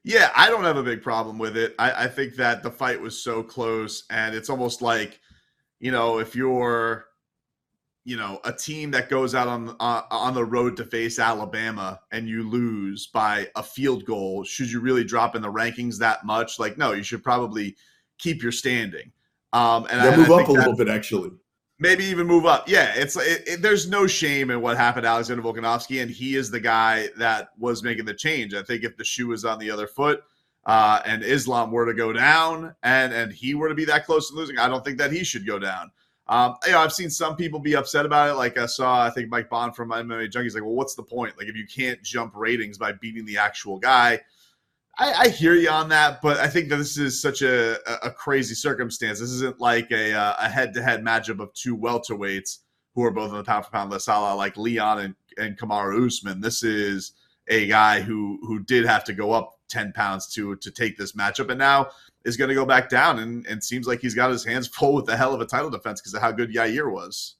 Yeah, 0.03 0.31
I 0.37 0.49
don't 0.49 0.65
have 0.65 0.77
a 0.77 0.83
big 0.83 1.03
problem 1.03 1.37
with 1.37 1.57
it. 1.57 1.75
I, 1.79 2.05
I 2.05 2.09
think 2.09 2.37
that 2.37 2.63
the 2.63 2.71
fight 2.71 3.01
was 3.01 3.21
so 3.21 3.43
close, 3.43 4.05
and 4.09 4.35
it's 4.35 4.49
almost 4.49 4.81
like, 4.81 5.21
you 5.81 5.91
know, 5.91 6.21
if 6.21 6.35
you're, 6.35 7.07
you 8.05 8.17
know, 8.17 8.41
a 8.45 8.53
team 8.53 8.93
that 8.93 9.11
goes 9.11 9.35
out 9.35 9.49
on 9.49 9.75
uh, 9.81 10.03
on 10.11 10.33
the 10.33 10.45
road 10.45 10.77
to 10.77 10.85
face 10.85 11.19
Alabama 11.19 12.01
and 12.13 12.29
you 12.29 12.49
lose 12.49 13.09
by 13.09 13.49
a 13.57 13.63
field 13.65 14.05
goal, 14.05 14.45
should 14.45 14.71
you 14.71 14.81
really 14.81 15.03
drop 15.03 15.35
in 15.35 15.43
the 15.43 15.53
rankings 15.53 15.99
that 15.99 16.25
much? 16.25 16.61
Like, 16.61 16.79
no, 16.79 16.93
you 16.93 17.03
should 17.03 17.25
probably 17.25 17.77
keep 18.17 18.45
your 18.45 18.53
standing. 18.53 19.11
Um, 19.53 19.87
and 19.91 20.01
yeah, 20.01 20.11
I, 20.11 20.17
move 20.17 20.31
I 20.31 20.43
up 20.43 20.49
a 20.49 20.53
little 20.53 20.77
bit 20.77 20.89
actually 20.89 21.33
maybe 21.79 22.05
even 22.05 22.27
move 22.27 22.47
up. 22.47 22.69
Yeah, 22.69 22.93
it's 22.95 23.17
it, 23.17 23.43
it, 23.47 23.63
there's 23.63 23.89
no 23.89 24.07
shame 24.07 24.51
in 24.51 24.61
what 24.61 24.77
happened 24.77 25.05
to 25.05 25.09
Alexander 25.09 25.43
Volkanovski, 25.43 26.03
and 26.03 26.11
he 26.11 26.37
is 26.37 26.51
the 26.51 26.61
guy 26.61 27.09
that 27.19 27.51
was 27.59 27.83
making 27.83 28.05
the 28.05 28.15
change. 28.15 28.55
I 28.55 28.63
think 28.63 28.85
if 28.85 28.97
the 28.97 29.05
shoe 29.05 29.29
was 29.29 29.45
on 29.45 29.59
the 29.59 29.71
other 29.71 29.87
foot, 29.87 30.23
uh, 30.65 31.01
and 31.05 31.23
Islam 31.23 31.71
were 31.71 31.87
to 31.87 31.95
go 31.95 32.13
down, 32.13 32.75
and 32.83 33.13
and 33.13 33.33
he 33.33 33.55
were 33.55 33.69
to 33.69 33.75
be 33.75 33.85
that 33.87 34.07
close 34.07 34.31
to 34.31 34.37
losing, 34.37 34.59
I 34.59 34.69
don't 34.69 34.85
think 34.85 34.99
that 34.99 35.13
he 35.13 35.25
should 35.25 35.47
go 35.47 35.59
down. 35.59 35.91
Um, 36.29 36.57
you 36.67 36.73
know, 36.73 36.81
I've 36.81 36.93
seen 36.93 37.09
some 37.09 37.37
people 37.37 37.61
be 37.61 37.77
upset 37.77 38.05
about 38.05 38.31
it. 38.31 38.35
Like 38.35 38.59
I 38.59 38.67
saw, 38.67 39.05
I 39.05 39.11
think 39.11 39.31
Mike 39.31 39.49
Bohn 39.49 39.73
from 39.73 39.91
MMA 39.91 40.29
Junkies, 40.29 40.55
like, 40.55 40.65
well, 40.65 40.75
what's 40.75 40.97
the 40.97 41.03
point? 41.03 41.39
Like, 41.39 41.47
if 41.47 41.55
you 41.55 41.67
can't 41.67 42.03
jump 42.03 42.33
ratings 42.35 42.79
by 42.79 42.93
beating 42.93 43.25
the 43.25 43.39
actual 43.39 43.79
guy, 43.79 44.21
I, 44.99 45.13
I, 45.13 45.29
hear 45.29 45.55
you 45.55 45.69
on 45.69 45.91
that, 45.91 46.23
but 46.23 46.39
I 46.39 46.49
think 46.49 46.71
that 46.71 46.77
this 46.77 46.97
is 46.97 47.21
such 47.21 47.43
a, 47.43 47.77
a 48.07 48.11
crazy 48.11 48.55
circumstance. 48.55 49.21
This 49.21 49.31
isn't 49.31 49.61
like 49.61 49.91
a, 49.91 50.15
uh, 50.15 50.35
a 50.39 50.49
head-to-head 50.49 51.05
matchup 51.05 51.39
of 51.39 51.53
two 51.53 51.77
welterweights 51.77 52.61
who 52.95 53.05
are 53.05 53.11
both 53.11 53.31
on 53.31 53.37
the 53.37 53.45
pound 53.45 53.67
for 53.67 53.71
pound 53.71 53.91
list, 53.91 54.09
like 54.09 54.57
Leon 54.57 55.01
and, 55.01 55.15
and 55.37 55.59
Kamaru 55.59 56.07
Usman. 56.07 56.41
This 56.41 56.63
is 56.63 57.13
a 57.49 57.67
guy 57.69 58.01
who 58.01 58.39
who 58.43 58.61
did 58.61 58.85
have 58.87 59.05
to 59.05 59.13
go 59.13 59.33
up 59.33 59.53
10 59.69 59.93
pounds 59.93 60.27
to 60.35 60.57
to 60.57 60.71
take 60.71 60.97
this 60.97 61.13
matchup 61.13 61.51
and 61.51 61.59
now 61.59 61.89
is 62.25 62.37
going 62.37 62.49
to 62.49 62.55
go 62.55 62.67
back 62.67 62.89
down 62.89 63.21
and, 63.21 63.47
and 63.47 63.63
seems 63.63 63.87
like 63.87 64.01
he's 64.01 64.15
got 64.15 64.31
his 64.31 64.45
hands 64.45 64.67
full 64.75 64.95
with 64.95 65.07
the 65.07 65.17
hell 65.17 65.35
of 65.35 65.41
a 65.41 65.47
title 65.47 65.71
defense 65.71 66.01
because 66.01 66.15
of 66.15 66.21
how 66.21 66.33
good 66.33 66.53
Yair 66.53 66.91
was. 66.91 67.37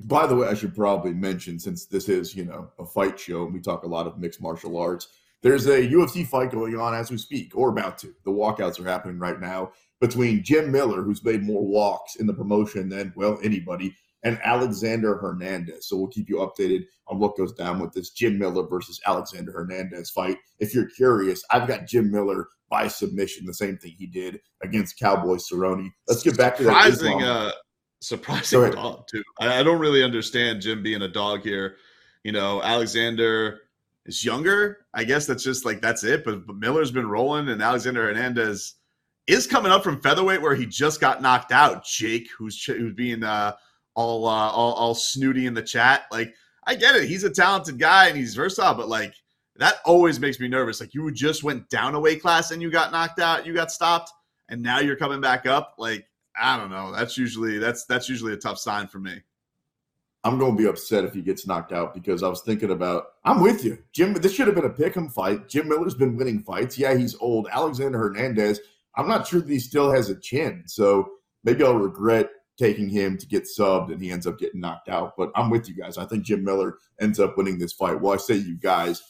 By 0.00 0.26
the 0.26 0.34
way, 0.34 0.48
I 0.48 0.54
should 0.54 0.74
probably 0.74 1.12
mention 1.12 1.58
since 1.58 1.86
this 1.86 2.08
is, 2.08 2.34
you 2.34 2.44
know, 2.44 2.70
a 2.78 2.86
fight 2.86 3.20
show 3.20 3.44
and 3.44 3.54
we 3.54 3.60
talk 3.60 3.84
a 3.84 3.88
lot 3.88 4.06
of 4.06 4.18
mixed 4.18 4.40
martial 4.40 4.76
arts, 4.76 5.08
there's 5.42 5.66
a 5.66 5.88
UFC 5.88 6.26
fight 6.26 6.50
going 6.50 6.78
on 6.78 6.94
as 6.94 7.10
we 7.10 7.18
speak, 7.18 7.56
or 7.56 7.70
about 7.70 7.98
to. 7.98 8.14
The 8.24 8.30
walkouts 8.30 8.80
are 8.80 8.88
happening 8.88 9.18
right 9.18 9.40
now 9.40 9.72
between 10.00 10.42
Jim 10.42 10.72
Miller, 10.72 11.02
who's 11.02 11.24
made 11.24 11.42
more 11.42 11.64
walks 11.64 12.16
in 12.16 12.26
the 12.26 12.34
promotion 12.34 12.88
than, 12.88 13.12
well, 13.16 13.38
anybody, 13.42 13.94
and 14.24 14.38
Alexander 14.44 15.16
Hernandez. 15.16 15.88
So 15.88 15.96
we'll 15.96 16.08
keep 16.08 16.28
you 16.28 16.36
updated 16.36 16.84
on 17.08 17.18
what 17.18 17.36
goes 17.36 17.52
down 17.52 17.80
with 17.80 17.92
this 17.92 18.10
Jim 18.10 18.38
Miller 18.38 18.66
versus 18.66 19.00
Alexander 19.06 19.52
Hernandez 19.52 20.10
fight. 20.10 20.38
If 20.60 20.74
you're 20.74 20.88
curious, 20.90 21.42
I've 21.50 21.68
got 21.68 21.86
Jim 21.86 22.10
Miller 22.10 22.48
by 22.70 22.88
submission, 22.88 23.46
the 23.46 23.54
same 23.54 23.76
thing 23.78 23.94
he 23.98 24.06
did 24.06 24.40
against 24.62 24.98
Cowboy 24.98 25.36
Cerrone. 25.36 25.90
Let's 26.08 26.22
get 26.22 26.38
back 26.38 26.56
to 26.56 26.64
that. 26.64 26.92
Surprising, 26.92 27.22
uh, 27.22 27.52
surprising 28.00 28.70
dog, 28.70 29.06
too. 29.10 29.22
I, 29.40 29.60
I 29.60 29.62
don't 29.62 29.80
really 29.80 30.04
understand 30.04 30.62
Jim 30.62 30.82
being 30.82 31.02
a 31.02 31.08
dog 31.08 31.42
here. 31.42 31.76
You 32.24 32.32
know, 32.32 32.62
Alexander 32.62 33.60
is 34.06 34.24
younger. 34.24 34.86
I 34.94 35.04
guess 35.04 35.26
that's 35.26 35.44
just 35.44 35.64
like 35.64 35.80
that's 35.80 36.04
it. 36.04 36.24
But, 36.24 36.46
but 36.46 36.56
Miller's 36.56 36.90
been 36.90 37.08
rolling, 37.08 37.48
and 37.48 37.62
Alexander 37.62 38.06
Hernandez 38.06 38.74
is 39.26 39.46
coming 39.46 39.72
up 39.72 39.84
from 39.84 40.00
featherweight 40.00 40.42
where 40.42 40.54
he 40.54 40.66
just 40.66 41.00
got 41.00 41.22
knocked 41.22 41.52
out. 41.52 41.84
Jake, 41.84 42.28
who's 42.36 42.62
who's 42.64 42.94
being 42.94 43.22
uh, 43.22 43.52
all, 43.94 44.26
uh, 44.26 44.50
all 44.50 44.72
all 44.74 44.94
snooty 44.94 45.46
in 45.46 45.54
the 45.54 45.62
chat, 45.62 46.04
like 46.10 46.34
I 46.66 46.74
get 46.74 46.96
it. 46.96 47.08
He's 47.08 47.24
a 47.24 47.30
talented 47.30 47.78
guy 47.78 48.08
and 48.08 48.16
he's 48.16 48.34
versatile, 48.34 48.74
but 48.74 48.88
like 48.88 49.14
that 49.56 49.76
always 49.84 50.18
makes 50.20 50.40
me 50.40 50.48
nervous. 50.48 50.80
Like 50.80 50.94
you 50.94 51.10
just 51.12 51.42
went 51.44 51.68
down 51.68 51.94
a 51.94 52.00
weight 52.00 52.22
class 52.22 52.50
and 52.50 52.62
you 52.62 52.70
got 52.70 52.92
knocked 52.92 53.20
out, 53.20 53.46
you 53.46 53.52
got 53.52 53.70
stopped, 53.70 54.10
and 54.48 54.62
now 54.62 54.80
you're 54.80 54.96
coming 54.96 55.20
back 55.20 55.46
up. 55.46 55.74
Like 55.78 56.06
I 56.40 56.56
don't 56.56 56.70
know. 56.70 56.92
That's 56.92 57.18
usually 57.18 57.58
that's 57.58 57.84
that's 57.84 58.08
usually 58.08 58.32
a 58.32 58.38
tough 58.38 58.58
sign 58.58 58.86
for 58.86 58.98
me. 58.98 59.20
I'm 60.24 60.38
going 60.38 60.56
to 60.56 60.62
be 60.62 60.68
upset 60.68 61.04
if 61.04 61.14
he 61.14 61.20
gets 61.20 61.46
knocked 61.46 61.72
out 61.72 61.94
because 61.94 62.22
I 62.22 62.28
was 62.28 62.42
thinking 62.42 62.70
about. 62.70 63.06
I'm 63.24 63.40
with 63.40 63.64
you, 63.64 63.78
Jim. 63.92 64.14
This 64.14 64.32
should 64.32 64.46
have 64.46 64.54
been 64.54 64.64
a 64.64 64.70
pick 64.70 64.96
'em 64.96 65.08
fight. 65.08 65.48
Jim 65.48 65.68
Miller's 65.68 65.94
been 65.94 66.16
winning 66.16 66.42
fights. 66.42 66.78
Yeah, 66.78 66.94
he's 66.96 67.16
old. 67.16 67.48
Alexander 67.50 67.98
Hernandez. 67.98 68.60
I'm 68.96 69.08
not 69.08 69.26
sure 69.26 69.40
that 69.40 69.50
he 69.50 69.58
still 69.58 69.90
has 69.90 70.10
a 70.10 70.20
chin, 70.20 70.64
so 70.66 71.08
maybe 71.44 71.64
I'll 71.64 71.74
regret 71.74 72.30
taking 72.58 72.88
him 72.88 73.16
to 73.16 73.26
get 73.26 73.44
subbed 73.44 73.90
and 73.90 74.00
he 74.00 74.10
ends 74.10 74.26
up 74.26 74.38
getting 74.38 74.60
knocked 74.60 74.88
out. 74.88 75.14
But 75.16 75.32
I'm 75.34 75.50
with 75.50 75.68
you 75.68 75.74
guys. 75.74 75.98
I 75.98 76.04
think 76.04 76.24
Jim 76.24 76.44
Miller 76.44 76.76
ends 77.00 77.18
up 77.18 77.36
winning 77.36 77.58
this 77.58 77.72
fight. 77.72 78.00
Well, 78.00 78.12
I 78.12 78.18
say 78.18 78.34
you 78.34 78.56
guys. 78.56 79.02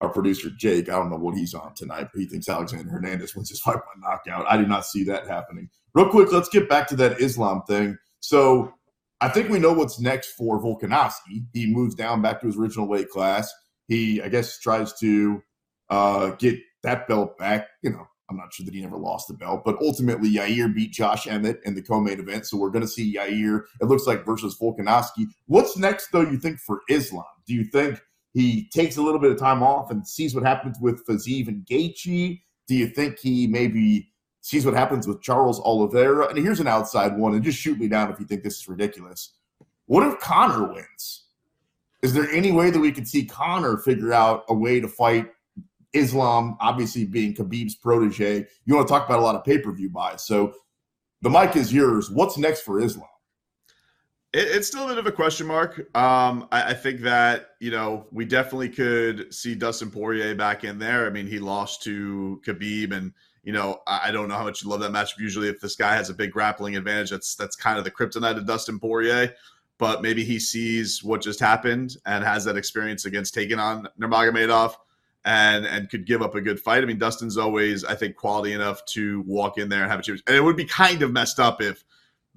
Our 0.00 0.08
producer 0.08 0.48
Jake, 0.56 0.88
I 0.88 0.92
don't 0.92 1.10
know 1.10 1.16
what 1.16 1.36
he's 1.36 1.52
on 1.52 1.74
tonight, 1.74 2.08
but 2.10 2.20
he 2.20 2.26
thinks 2.26 2.48
Alexander 2.48 2.88
Hernandez 2.88 3.36
wins 3.36 3.50
this 3.50 3.60
fight 3.60 3.76
by 3.76 4.08
knockout. 4.08 4.46
I 4.48 4.56
do 4.56 4.66
not 4.66 4.86
see 4.86 5.04
that 5.04 5.26
happening. 5.26 5.68
Real 5.92 6.08
quick, 6.08 6.32
let's 6.32 6.48
get 6.48 6.70
back 6.70 6.88
to 6.88 6.96
that 6.96 7.20
Islam 7.20 7.62
thing. 7.68 7.98
So 8.20 8.72
I 9.20 9.28
think 9.28 9.50
we 9.50 9.58
know 9.58 9.72
what's 9.72 10.00
next 10.00 10.32
for 10.32 10.60
Volkanovski. 10.60 11.44
He 11.52 11.66
moves 11.66 11.94
down 11.94 12.22
back 12.22 12.40
to 12.40 12.46
his 12.46 12.56
original 12.56 12.88
weight 12.88 13.10
class. 13.10 13.52
He, 13.86 14.22
I 14.22 14.28
guess, 14.28 14.58
tries 14.58 14.92
to 15.00 15.42
uh, 15.90 16.30
get 16.32 16.58
that 16.82 17.06
belt 17.06 17.36
back. 17.36 17.68
You 17.82 17.90
know, 17.90 18.06
I'm 18.30 18.36
not 18.36 18.54
sure 18.54 18.64
that 18.64 18.74
he 18.74 18.80
never 18.80 18.96
lost 18.96 19.28
the 19.28 19.34
belt, 19.34 19.62
but 19.64 19.76
ultimately 19.82 20.30
Yair 20.30 20.72
beat 20.74 20.92
Josh 20.92 21.26
Emmett 21.26 21.60
in 21.64 21.74
the 21.74 21.82
co-main 21.82 22.20
event. 22.20 22.46
So 22.46 22.56
we're 22.56 22.70
going 22.70 22.84
to 22.84 22.88
see 22.88 23.14
Yair. 23.14 23.64
It 23.80 23.86
looks 23.86 24.06
like 24.06 24.24
versus 24.24 24.56
Volkanovski. 24.58 25.26
What's 25.46 25.76
next, 25.76 26.12
though? 26.12 26.20
You 26.22 26.38
think 26.38 26.58
for 26.60 26.80
Islam? 26.88 27.24
Do 27.46 27.54
you 27.54 27.64
think 27.64 28.00
he 28.32 28.68
takes 28.70 28.96
a 28.96 29.02
little 29.02 29.20
bit 29.20 29.32
of 29.32 29.38
time 29.38 29.62
off 29.62 29.90
and 29.90 30.06
sees 30.06 30.34
what 30.34 30.44
happens 30.44 30.78
with 30.80 31.04
Fiziev 31.06 31.48
and 31.48 31.66
Gaethje? 31.66 32.40
Do 32.68 32.76
you 32.76 32.86
think 32.86 33.18
he 33.18 33.48
maybe 33.48 34.08
sees 34.40 34.64
what 34.64 34.74
happens 34.74 35.06
with 35.06 35.22
Charles 35.22 35.60
Oliveira. 35.60 36.28
And 36.28 36.38
here's 36.38 36.60
an 36.60 36.66
outside 36.66 37.16
one, 37.16 37.34
and 37.34 37.42
just 37.42 37.58
shoot 37.58 37.78
me 37.78 37.88
down 37.88 38.10
if 38.10 38.18
you 38.18 38.26
think 38.26 38.42
this 38.42 38.60
is 38.60 38.68
ridiculous. 38.68 39.34
What 39.86 40.06
if 40.06 40.18
Conor 40.20 40.72
wins? 40.72 41.24
Is 42.02 42.14
there 42.14 42.30
any 42.30 42.52
way 42.52 42.70
that 42.70 42.80
we 42.80 42.92
could 42.92 43.06
see 43.06 43.24
Conor 43.24 43.76
figure 43.78 44.12
out 44.12 44.44
a 44.48 44.54
way 44.54 44.80
to 44.80 44.88
fight 44.88 45.30
Islam, 45.92 46.56
obviously 46.60 47.04
being 47.04 47.34
Khabib's 47.34 47.74
protege? 47.74 48.46
You 48.64 48.74
want 48.76 48.88
to 48.88 48.92
talk 48.92 49.06
about 49.06 49.18
a 49.18 49.22
lot 49.22 49.34
of 49.34 49.44
pay 49.44 49.58
per 49.58 49.72
view 49.72 49.90
buys. 49.90 50.24
So 50.24 50.54
the 51.22 51.30
mic 51.30 51.56
is 51.56 51.72
yours. 51.72 52.10
What's 52.10 52.38
next 52.38 52.62
for 52.62 52.80
Islam? 52.80 53.06
it's 54.32 54.68
still 54.68 54.84
a 54.84 54.88
bit 54.88 54.98
of 54.98 55.06
a 55.06 55.12
question 55.12 55.46
mark. 55.46 55.78
Um, 55.96 56.46
I, 56.52 56.70
I, 56.70 56.74
think 56.74 57.00
that 57.00 57.50
you 57.58 57.70
know 57.70 58.06
we 58.12 58.24
definitely 58.24 58.68
could 58.68 59.34
see 59.34 59.54
Dustin 59.54 59.90
Poirier 59.90 60.34
back 60.34 60.62
in 60.62 60.78
there. 60.78 61.06
I 61.06 61.10
mean, 61.10 61.26
he 61.26 61.38
lost 61.38 61.82
to 61.84 62.40
Khabib, 62.46 62.92
and 62.92 63.12
you 63.42 63.52
know, 63.52 63.80
I 63.86 64.10
don't 64.10 64.28
know 64.28 64.34
how 64.34 64.44
much 64.44 64.62
you 64.62 64.68
love 64.68 64.80
that 64.80 64.92
matchup. 64.92 65.18
Usually, 65.18 65.48
if 65.48 65.60
this 65.60 65.76
guy 65.76 65.94
has 65.94 66.10
a 66.10 66.14
big 66.14 66.30
grappling 66.30 66.76
advantage, 66.76 67.10
that's 67.10 67.34
that's 67.34 67.56
kind 67.56 67.78
of 67.78 67.84
the 67.84 67.90
kryptonite 67.90 68.36
of 68.36 68.46
Dustin 68.46 68.78
Poirier. 68.78 69.34
But 69.78 70.02
maybe 70.02 70.24
he 70.24 70.38
sees 70.38 71.02
what 71.02 71.22
just 71.22 71.40
happened 71.40 71.96
and 72.04 72.22
has 72.22 72.44
that 72.44 72.58
experience 72.58 73.06
against 73.06 73.32
taking 73.32 73.58
on 73.58 73.88
Nurmagomedov 73.98 74.74
and 75.24 75.64
and 75.66 75.88
could 75.88 76.06
give 76.06 76.20
up 76.20 76.34
a 76.34 76.40
good 76.42 76.60
fight. 76.60 76.82
I 76.82 76.86
mean, 76.86 76.98
Dustin's 76.98 77.38
always, 77.38 77.82
I 77.84 77.94
think, 77.94 78.16
quality 78.16 78.52
enough 78.52 78.84
to 78.86 79.22
walk 79.22 79.56
in 79.56 79.70
there 79.70 79.82
and 79.82 79.90
have 79.90 80.00
a 80.00 80.02
chance. 80.02 80.22
And 80.26 80.36
it 80.36 80.44
would 80.44 80.56
be 80.56 80.66
kind 80.66 81.00
of 81.02 81.12
messed 81.12 81.40
up 81.40 81.62
if 81.62 81.82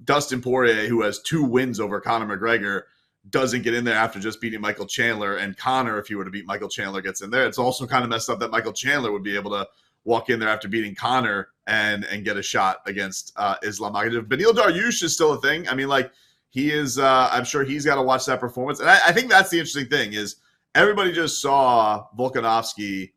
Dustin 0.02 0.40
Poirier, 0.40 0.88
who 0.88 1.02
has 1.02 1.20
two 1.20 1.44
wins 1.44 1.80
over 1.80 2.00
Conor 2.00 2.36
McGregor, 2.36 2.82
doesn't 3.28 3.62
get 3.62 3.74
in 3.74 3.84
there 3.84 3.96
after 3.96 4.18
just 4.18 4.40
beating 4.40 4.60
Michael 4.60 4.86
Chandler. 4.86 5.36
And 5.36 5.56
Conor, 5.56 5.98
if 5.98 6.08
he 6.08 6.14
were 6.14 6.24
to 6.24 6.30
beat 6.30 6.46
Michael 6.46 6.68
Chandler, 6.68 7.02
gets 7.02 7.20
in 7.20 7.30
there. 7.30 7.46
It's 7.46 7.58
also 7.58 7.86
kind 7.86 8.04
of 8.04 8.10
messed 8.10 8.28
up 8.30 8.40
that 8.40 8.50
Michael 8.50 8.72
Chandler 8.72 9.12
would 9.12 9.22
be 9.22 9.36
able 9.36 9.50
to 9.52 9.68
walk 10.04 10.30
in 10.30 10.38
there 10.38 10.48
after 10.48 10.68
beating 10.68 10.94
Conor 10.94 11.48
and 11.66 12.04
and 12.04 12.24
get 12.24 12.36
a 12.36 12.42
shot 12.42 12.78
against 12.86 13.32
uh, 13.36 13.56
Islam 13.62 13.94
Makhachev. 13.94 14.26
Beneil 14.26 14.52
Dariush 14.52 15.02
is 15.02 15.14
still 15.14 15.32
a 15.32 15.40
thing. 15.40 15.68
I 15.68 15.74
mean, 15.74 15.88
like 15.88 16.12
he 16.50 16.70
is. 16.70 16.98
Uh, 16.98 17.28
I'm 17.32 17.44
sure 17.44 17.64
he's 17.64 17.84
got 17.84 17.96
to 17.96 18.02
watch 18.02 18.26
that 18.26 18.40
performance, 18.40 18.80
and 18.80 18.88
I, 18.88 18.98
I, 19.06 19.12
think 19.12 19.30
that's 19.30 19.50
the 19.50 19.58
interesting 19.58 19.86
thing 19.86 20.12
is 20.12 20.36
everybody 20.74 21.12
just 21.12 21.40
saw 21.40 22.06
Volkanovski 22.16 23.12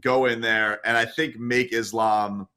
go 0.00 0.26
in 0.26 0.40
there 0.40 0.86
and 0.86 0.96
I 0.96 1.04
think 1.04 1.38
make 1.38 1.72
Islam 1.72 2.48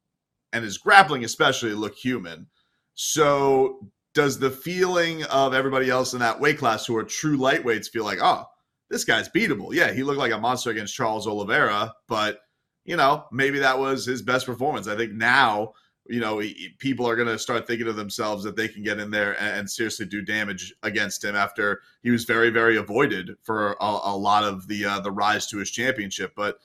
and 0.54 0.64
his 0.64 0.78
grappling 0.78 1.24
especially 1.24 1.74
look 1.74 1.96
human. 1.96 2.48
So 2.96 3.88
does 4.14 4.40
the 4.40 4.50
feeling 4.50 5.24
of 5.26 5.54
everybody 5.54 5.90
else 5.90 6.14
in 6.14 6.20
that 6.20 6.40
weight 6.40 6.58
class 6.58 6.86
who 6.86 6.98
are 6.98 7.04
true 7.04 7.38
lightweights 7.38 7.90
feel 7.90 8.04
like, 8.04 8.20
oh, 8.22 8.46
this 8.90 9.06
guy's 9.06 9.30
beatable? 9.30 9.74
Yeah, 9.74 9.92
he 9.92 10.04
looked 10.04 10.20
like 10.20 10.32
a 10.32 10.38
monster 10.38 10.72
against 10.72 10.96
Charles 10.96 11.28
Oliveira, 11.28 11.94
but 12.08 12.40
you 12.90 12.98
know, 12.98 13.26
maybe 13.32 13.60
that 13.60 13.78
was 13.78 14.04
his 14.04 14.24
best 14.24 14.48
performance. 14.48 14.88
I 14.88 14.98
think 14.98 15.14
now, 15.14 15.74
you 16.08 16.20
know, 16.20 16.40
he, 16.40 16.70
people 16.80 17.08
are 17.08 17.16
going 17.16 17.28
to 17.28 17.38
start 17.38 17.68
thinking 17.68 17.86
to 17.86 17.94
themselves 17.94 18.44
that 18.46 18.56
they 18.56 18.68
can 18.68 18.82
get 18.82 18.98
in 18.98 19.12
there 19.12 19.40
and, 19.40 19.60
and, 19.60 19.70
seriously 19.70 20.08
do 20.08 20.24
damage 20.24 20.74
against 20.82 21.24
him 21.24 21.36
after 21.36 21.82
he 22.02 22.10
was 22.10 22.24
very, 22.24 22.50
very 22.50 22.78
avoided 22.78 23.36
for 23.44 23.74
a, 23.80 24.00
a 24.06 24.18
lot 24.18 24.44
of 24.44 24.68
the 24.68 24.86
uh, 24.86 25.00
the 25.02 25.12
rise 25.12 25.46
to 25.46 25.60
his 25.60 25.70
championship. 25.70 26.34
But 26.36 26.58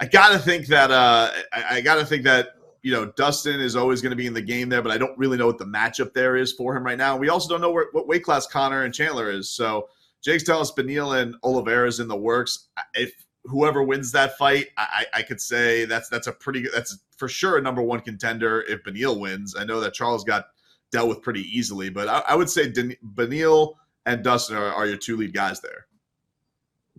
I 0.00 0.06
got 0.06 0.32
to 0.32 0.38
think 0.38 0.68
that 0.68 0.90
uh, 0.90 1.30
I, 1.52 1.64
I 1.76 1.80
got 1.82 1.96
to 1.96 2.06
think 2.06 2.24
that 2.24 2.54
you 2.80 2.92
know, 2.92 3.12
Dustin 3.14 3.60
is 3.60 3.76
always 3.76 4.00
going 4.00 4.10
to 4.10 4.16
be 4.16 4.26
in 4.26 4.34
the 4.34 4.40
game 4.40 4.70
there, 4.70 4.80
but 4.80 4.90
I 4.90 4.96
don't 4.96 5.16
really 5.18 5.36
know 5.36 5.46
what 5.46 5.58
the 5.58 5.66
matchup 5.66 6.14
there 6.14 6.36
is 6.36 6.52
for 6.52 6.74
him 6.74 6.82
right 6.82 6.98
now. 6.98 7.18
We 7.18 7.28
also 7.28 7.48
don't 7.50 7.60
know 7.60 7.70
where, 7.70 7.88
what 7.92 8.08
weight 8.08 8.24
class 8.24 8.46
Conor 8.46 8.84
and 8.84 8.94
Chandler 8.94 9.30
is. 9.30 9.50
So 9.50 9.88
Jake's 10.22 10.44
telling 10.44 10.62
us 10.62 10.72
Beneil 10.72 11.20
and 11.20 11.36
Oliveira 11.44 11.86
is 11.86 12.00
in 12.00 12.08
the 12.08 12.16
works. 12.16 12.68
If 12.94 13.12
whoever 13.44 13.82
wins 13.82 14.12
that 14.12 14.38
fight, 14.38 14.68
I, 14.76 15.06
I 15.14 15.22
could 15.22 15.40
say 15.40 15.84
that's 15.84 16.08
that's 16.08 16.26
a 16.26 16.32
pretty 16.32 16.62
good. 16.62 16.72
That's 16.74 16.98
for 17.16 17.28
sure 17.28 17.58
a 17.58 17.62
number 17.62 17.82
one 17.82 18.00
contender 18.00 18.62
if 18.68 18.82
Beneil 18.84 19.18
wins. 19.18 19.54
I 19.56 19.64
know 19.64 19.80
that 19.80 19.94
Charles 19.94 20.24
got 20.24 20.46
dealt 20.90 21.08
with 21.08 21.22
pretty 21.22 21.42
easily, 21.56 21.88
but 21.88 22.08
I, 22.08 22.22
I 22.28 22.34
would 22.34 22.50
say 22.50 22.68
Den- 22.70 22.96
Beneil 23.14 23.74
and 24.06 24.22
Dustin 24.22 24.56
are, 24.56 24.72
are 24.72 24.86
your 24.86 24.96
two 24.96 25.16
lead 25.16 25.32
guys 25.32 25.60
there. 25.60 25.86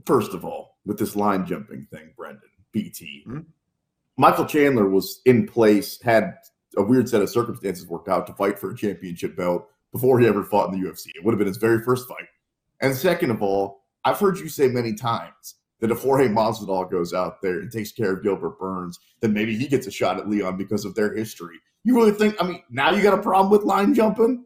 First 0.06 0.34
of 0.34 0.44
all, 0.44 0.78
with 0.86 0.98
this 0.98 1.16
line 1.16 1.46
jumping 1.46 1.88
thing, 1.92 2.12
Brendan 2.18 2.50
BT, 2.72 3.24
mm-hmm. 3.28 3.42
Michael 4.18 4.46
Chandler 4.46 4.90
was 4.90 5.22
in 5.26 5.48
place, 5.48 6.02
had 6.02 6.38
a 6.78 6.84
weird 6.84 7.08
set 7.08 7.22
of 7.22 7.30
circumstances 7.30 7.88
worked 7.88 8.10
out 8.10 8.28
to 8.28 8.34
fight 8.34 8.60
for 8.60 8.72
a 8.72 8.76
championship 8.76 9.36
belt 9.36 9.70
before 9.92 10.20
he 10.20 10.28
ever 10.28 10.44
fought 10.44 10.74
in 10.74 10.80
the 10.80 10.88
UFC. 10.88 11.08
It 11.16 11.24
would 11.24 11.32
have 11.34 11.40
been 11.40 11.48
his 11.48 11.58
very 11.58 11.82
first 11.82 12.08
fight. 12.08 12.28
And 12.82 12.96
second 12.96 13.32
of 13.32 13.42
all, 13.42 13.84
I've 14.04 14.20
heard 14.20 14.40
you 14.40 14.50
say 14.50 14.68
many 14.68 14.94
times 14.94 15.56
that 15.84 15.92
if 15.92 16.02
Jorge 16.02 16.30
Masvidal 16.30 16.90
goes 16.90 17.14
out 17.14 17.42
there 17.42 17.60
and 17.60 17.70
takes 17.70 17.92
care 17.92 18.14
of 18.14 18.24
Gilbert 18.24 18.58
Burns, 18.58 19.02
then 19.20 19.34
maybe 19.34 19.58
he 19.58 19.68
gets 19.68 19.86
a 19.86 19.92
shot 19.92 20.18
at 20.18 20.30
Leon 20.30 20.56
because 20.56 20.86
of 20.86 20.96
their 20.96 21.14
history. 21.14 21.60
You 21.84 21.98
really 21.98 22.14
think? 22.14 22.42
I 22.42 22.48
mean, 22.48 22.64
now 22.70 22.92
you 22.92 23.04
got 23.04 23.20
a 23.20 23.22
problem 23.22 23.52
with 23.52 23.64
line 23.64 23.94
jumping? 23.94 24.46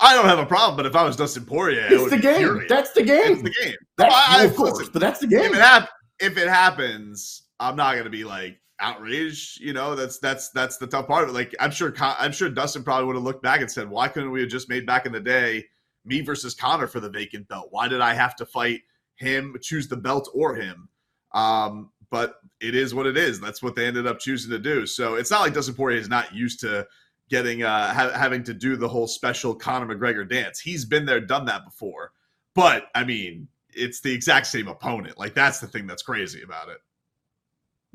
I 0.00 0.12
don't 0.12 0.24
have 0.24 0.40
a 0.40 0.46
problem, 0.46 0.76
but 0.76 0.86
if 0.86 0.96
I 0.96 1.04
was 1.04 1.14
Dustin 1.14 1.44
Poirier, 1.44 1.86
it's 1.88 2.10
the 2.10 2.18
game. 2.18 2.64
That's 2.68 2.90
the 2.90 3.04
game. 3.04 3.34
It's 3.34 3.42
the 3.42 3.54
game. 3.62 3.76
That's 3.96 4.12
I, 4.12 4.42
of 4.42 4.56
course, 4.56 4.72
listen, 4.72 4.92
but 4.92 4.98
that's 4.98 5.20
the 5.20 5.28
game. 5.28 5.52
If 5.52 5.52
it, 5.52 5.60
hap- 5.60 5.90
if 6.18 6.36
it 6.36 6.48
happens, 6.48 7.42
I'm 7.60 7.76
not 7.76 7.92
going 7.92 8.06
to 8.06 8.10
be 8.10 8.24
like 8.24 8.58
outraged. 8.80 9.60
You 9.60 9.72
know, 9.72 9.94
that's 9.94 10.18
that's 10.18 10.50
that's 10.50 10.78
the 10.78 10.88
tough 10.88 11.06
part 11.06 11.22
of 11.22 11.30
it. 11.30 11.32
Like, 11.32 11.54
I'm 11.60 11.70
sure 11.70 11.94
I'm 12.00 12.32
sure 12.32 12.50
Dustin 12.50 12.82
probably 12.82 13.06
would 13.06 13.14
have 13.14 13.22
looked 13.22 13.44
back 13.44 13.60
and 13.60 13.70
said, 13.70 13.88
"Why 13.88 14.08
couldn't 14.08 14.32
we 14.32 14.40
have 14.40 14.50
just 14.50 14.68
made 14.68 14.84
back 14.84 15.06
in 15.06 15.12
the 15.12 15.20
day 15.20 15.64
me 16.04 16.22
versus 16.22 16.56
Conor 16.56 16.88
for 16.88 16.98
the 16.98 17.10
vacant 17.10 17.46
belt? 17.46 17.68
Why 17.70 17.86
did 17.86 18.00
I 18.00 18.14
have 18.14 18.34
to 18.36 18.46
fight 18.46 18.80
him, 19.20 19.56
choose 19.62 19.86
the 19.86 19.96
belt 19.96 20.28
or 20.34 20.56
him?" 20.56 20.88
Um, 21.32 21.90
but 22.10 22.36
it 22.60 22.74
is 22.74 22.94
what 22.94 23.06
it 23.06 23.16
is. 23.16 23.40
That's 23.40 23.62
what 23.62 23.74
they 23.76 23.86
ended 23.86 24.06
up 24.06 24.18
choosing 24.18 24.50
to 24.50 24.58
do. 24.58 24.84
So 24.86 25.14
it's 25.14 25.30
not 25.30 25.42
like 25.42 25.54
Dustin 25.54 25.74
Poirier 25.74 25.98
is 25.98 26.08
not 26.08 26.34
used 26.34 26.60
to 26.60 26.86
getting 27.28 27.62
uh 27.62 27.94
ha- 27.94 28.12
having 28.12 28.42
to 28.42 28.52
do 28.52 28.76
the 28.76 28.88
whole 28.88 29.06
special 29.06 29.54
Conor 29.54 29.94
McGregor 29.94 30.28
dance. 30.28 30.58
He's 30.58 30.84
been 30.84 31.06
there, 31.06 31.20
done 31.20 31.44
that 31.46 31.64
before. 31.64 32.12
But 32.54 32.86
I 32.94 33.04
mean, 33.04 33.48
it's 33.72 34.00
the 34.00 34.12
exact 34.12 34.48
same 34.48 34.68
opponent. 34.68 35.18
Like 35.18 35.34
that's 35.34 35.60
the 35.60 35.68
thing 35.68 35.86
that's 35.86 36.02
crazy 36.02 36.42
about 36.42 36.68
it. 36.68 36.78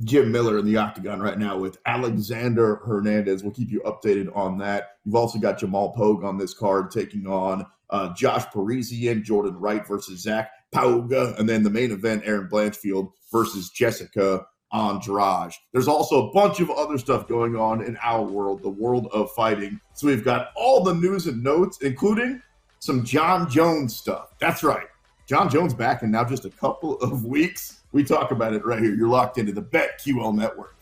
Jim 0.04 0.32
Miller 0.32 0.58
in 0.58 0.66
the 0.66 0.76
octagon 0.78 1.22
right 1.22 1.38
now 1.38 1.58
with 1.58 1.78
Alexander 1.86 2.78
Hernandez. 2.78 3.44
We'll 3.44 3.54
keep 3.54 3.72
you 3.72 3.82
updated 3.82 4.36
on 4.36 4.58
that. 4.58 4.98
You've 5.06 5.16
also 5.16 5.40
got 5.40 5.58
Jamal 5.58 5.92
Pogue 5.92 6.24
on 6.24 6.38
this 6.38 6.54
card 6.54 6.92
taking 6.92 7.28
on 7.28 7.66
uh, 7.90 8.14
Josh 8.14 8.46
Parisian, 8.48 9.24
Jordan 9.24 9.56
Wright 9.56 9.86
versus 9.88 10.22
Zach 10.22 10.52
Pauga, 10.74 11.38
and 11.40 11.48
then 11.48 11.64
the 11.64 11.70
main 11.70 11.92
event, 11.92 12.24
Erin 12.26 12.48
Blanchfield 12.50 13.12
versus 13.32 13.70
Jessica 13.70 14.46
Andrade. 14.74 15.54
There's 15.72 15.88
also 15.88 16.28
a 16.28 16.34
bunch 16.34 16.60
of 16.60 16.70
other 16.70 16.98
stuff 16.98 17.28
going 17.28 17.56
on 17.56 17.82
in 17.82 17.98
our 18.04 18.24
world, 18.24 18.62
the 18.62 18.70
world 18.70 19.08
of 19.14 19.32
fighting. 19.32 19.80
So 19.94 20.08
we've 20.08 20.24
got 20.24 20.50
all 20.56 20.84
the 20.84 20.94
news 20.94 21.28
and 21.28 21.44
notes, 21.44 21.80
including 21.82 22.42
some 22.80 23.04
Jon 23.04 23.50
Jones 23.50 23.96
stuff. 23.96 24.34
That's 24.40 24.64
right. 24.64 24.88
Jon 25.28 25.50
Jones 25.50 25.74
back 25.74 26.04
in 26.04 26.12
now 26.12 26.24
just 26.24 26.46
a 26.46 26.50
couple 26.50 26.96
of 27.02 27.26
weeks. 27.26 27.82
We 27.92 28.04
talk 28.04 28.32
about 28.32 28.54
it 28.54 28.66
right 28.66 28.82
here. 28.82 28.94
You're 28.94 29.08
locked 29.08 29.38
into 29.38 29.54
the 29.54 29.64
BetQL 29.64 30.36
network. 30.36 30.76